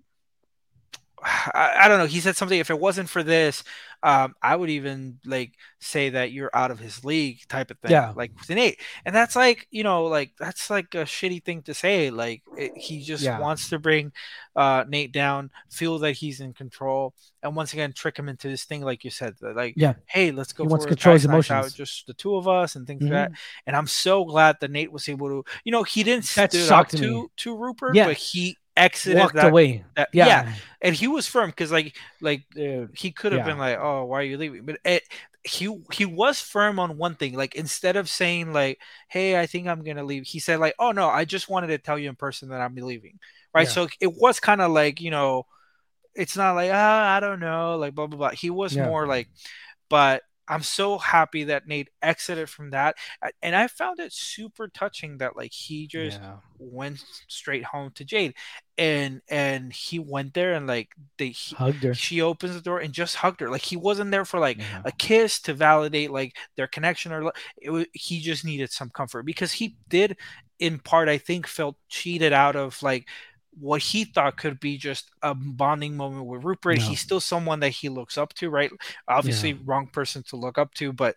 [1.23, 3.63] I, I don't know he said something if it wasn't for this
[4.03, 7.91] um i would even like say that you're out of his league type of thing
[7.91, 8.11] Yeah.
[8.15, 11.73] like with nate and that's like you know like that's like a shitty thing to
[11.73, 13.39] say like it, he just Yeah.
[13.39, 14.11] wants to bring
[14.55, 18.63] uh nate down feel that he's in control and once again trick him into this
[18.65, 19.93] thing like you said that, like Yeah.
[20.05, 22.35] hey let's go He wants for to a control his night out, just the two
[22.35, 23.13] of us and things like Mhm.
[23.13, 23.31] that
[23.65, 26.71] and i'm so glad that nate was able to you know he didn't That stood
[26.71, 28.07] up to to rupert Yeah.
[28.07, 29.83] but he exited walked that, away.
[29.95, 32.91] that Yeah, yeah and he was firm because like like dude.
[32.93, 33.45] he could have Yeah.
[33.45, 35.03] been like, "Oh, why are you leaving?" But it,
[35.43, 37.35] he he was firm on one thing.
[37.35, 40.91] Like instead of saying like, "Hey, I think I'm gonna leave," he said like, "Oh
[40.91, 43.19] no, I just wanted to tell you in person that I'm leaving."
[43.53, 43.67] Right.
[43.67, 43.69] Yeah.
[43.69, 45.45] So it was kind of like you know,
[46.15, 48.29] it's not like ah, I don't know, like blah blah blah.
[48.31, 49.29] He was more like,
[49.89, 52.95] but I'm so happy that Nate exited from that,
[53.41, 56.37] and I found it super touching that like he just yeah.
[56.57, 58.33] went straight home to Jade,
[58.77, 61.93] and and he went there and like they he, hugged her.
[61.93, 63.49] She opens the door and just hugged her.
[63.49, 64.81] Like he wasn't there for like yeah.
[64.83, 69.23] a kiss to validate like their connection or it was, he just needed some comfort
[69.23, 70.17] because he did
[70.59, 73.07] in part I think felt cheated out of like
[73.59, 76.79] what he thought could be just a bonding moment with Rupert.
[76.79, 76.83] No.
[76.83, 78.71] He's still someone that he looks up to, right?
[79.07, 79.57] Obviously, yeah.
[79.65, 81.15] wrong person to look up to, but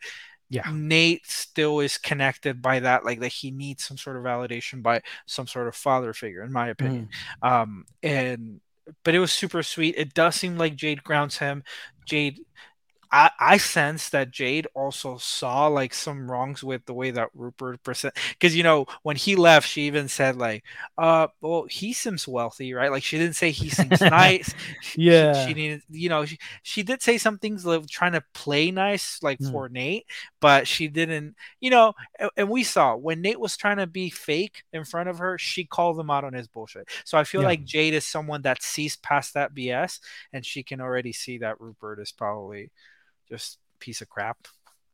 [0.48, 4.82] yeah, Nate still is connected by that, like that he needs some sort of validation
[4.82, 7.08] by some sort of father figure, in my opinion.
[7.42, 7.50] Mm.
[7.50, 8.60] Um, and
[9.02, 9.96] but it was super sweet.
[9.98, 11.64] It does seem like Jade grounds him.
[12.04, 12.40] Jade
[13.16, 17.82] I, I sense that Jade also saw like some wrongs with the way that Rupert
[17.82, 20.64] present because you know when he left, she even said like,
[20.98, 24.52] "Uh, well, he seems wealthy, right?" Like she didn't say he seems nice.
[24.96, 28.22] yeah, she, she, needed, you know, she, she did say some things like trying to
[28.34, 29.50] play nice, like mm.
[29.50, 30.04] for Nate,
[30.38, 31.94] but she didn't, you know.
[32.18, 35.38] And, and, we saw when Nate was trying to be fake in front of her,
[35.38, 36.90] she called him out on his bullshit.
[37.06, 37.48] So I feel yeah.
[37.48, 40.00] like Jade is someone that sees past that BS,
[40.34, 42.70] and she can already see that Rupert is probably
[43.28, 44.38] just piece of crap.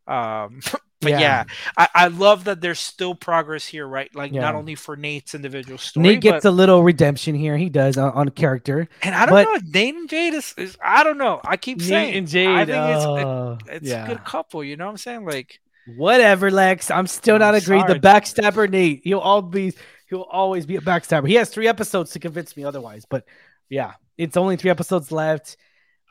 [0.06, 0.60] Um,
[1.00, 1.44] but yeah, yeah
[1.76, 4.12] I, I, love that there's still progress here, right?
[4.14, 4.40] Like yeah.
[4.40, 7.56] not only for Nate's individual story, Nate gets but, a little redemption here.
[7.56, 9.70] He does on, on character, and I don't but, know.
[9.72, 11.40] Nate and Jade is, is, I don't know.
[11.44, 12.48] I keep Nate saying and Jade.
[12.48, 14.04] I think uh, it's, it, it's yeah.
[14.04, 14.64] a good couple.
[14.64, 15.24] You know what I'm saying?
[15.24, 15.60] Like
[15.96, 16.90] whatever, Lex.
[16.90, 17.86] I'm still not agreed.
[17.86, 19.02] The backstabber Nate.
[19.04, 19.76] He'll always
[20.08, 21.28] he'll always be a backstabber.
[21.28, 23.04] He has three episodes to convince me otherwise.
[23.08, 23.24] But
[23.68, 25.56] yeah, it's only three episodes left.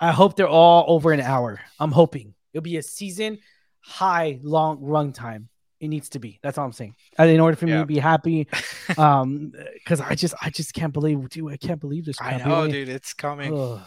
[0.01, 1.61] I hope they're all over an hour.
[1.79, 3.37] I'm hoping it'll be a season
[3.81, 5.47] high long run time.
[5.79, 6.39] It needs to be.
[6.43, 6.95] That's all I'm saying.
[7.17, 8.47] In order for me to be happy,
[8.97, 11.51] um, because I just I just can't believe, dude.
[11.51, 12.21] I can't believe this.
[12.21, 12.89] I know, dude.
[12.89, 13.57] It's coming.
[13.57, 13.81] Ugh.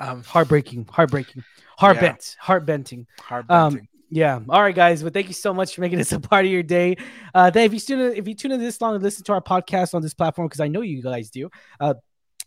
[0.00, 1.42] Um, heartbreaking, heartbreaking,
[1.76, 2.02] heart yeah.
[2.02, 3.80] bent, heart benting, heart benting.
[3.80, 4.38] Um, yeah.
[4.48, 5.02] All right, guys.
[5.02, 6.96] But thank you so much for making this a part of your day.
[7.34, 9.42] Uh, if you tune in, if you tune in this long and listen to our
[9.42, 11.94] podcast on this platform, because I know you guys do, uh,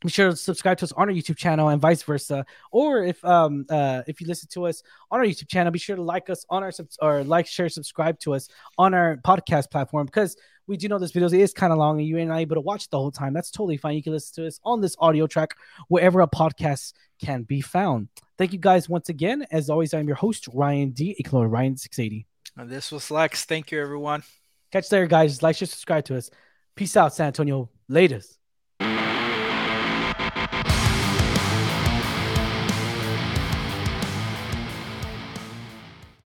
[0.01, 2.45] be sure to subscribe to us on our YouTube channel and vice versa.
[2.71, 4.81] Or if um uh if you listen to us
[5.11, 7.69] on our YouTube channel, be sure to like us on our sub- or like, share,
[7.69, 10.35] subscribe to us on our podcast platform because
[10.67, 12.61] we do know this video is kind of long and you ain't not able to
[12.61, 13.33] watch the whole time.
[13.33, 13.95] That's totally fine.
[13.95, 15.55] You can listen to us on this audio track
[15.87, 16.93] wherever a podcast
[17.23, 18.07] can be found.
[18.37, 19.45] Thank you guys once again.
[19.51, 21.15] As always, I'm your host, Ryan D.
[21.19, 22.25] Aka Ryan680.
[22.57, 23.45] And this was Lex.
[23.45, 24.23] Thank you, everyone.
[24.71, 25.43] Catch you there, guys.
[25.43, 26.29] Like, share, subscribe to us.
[26.75, 27.69] Peace out, San Antonio.
[27.87, 28.40] Latest.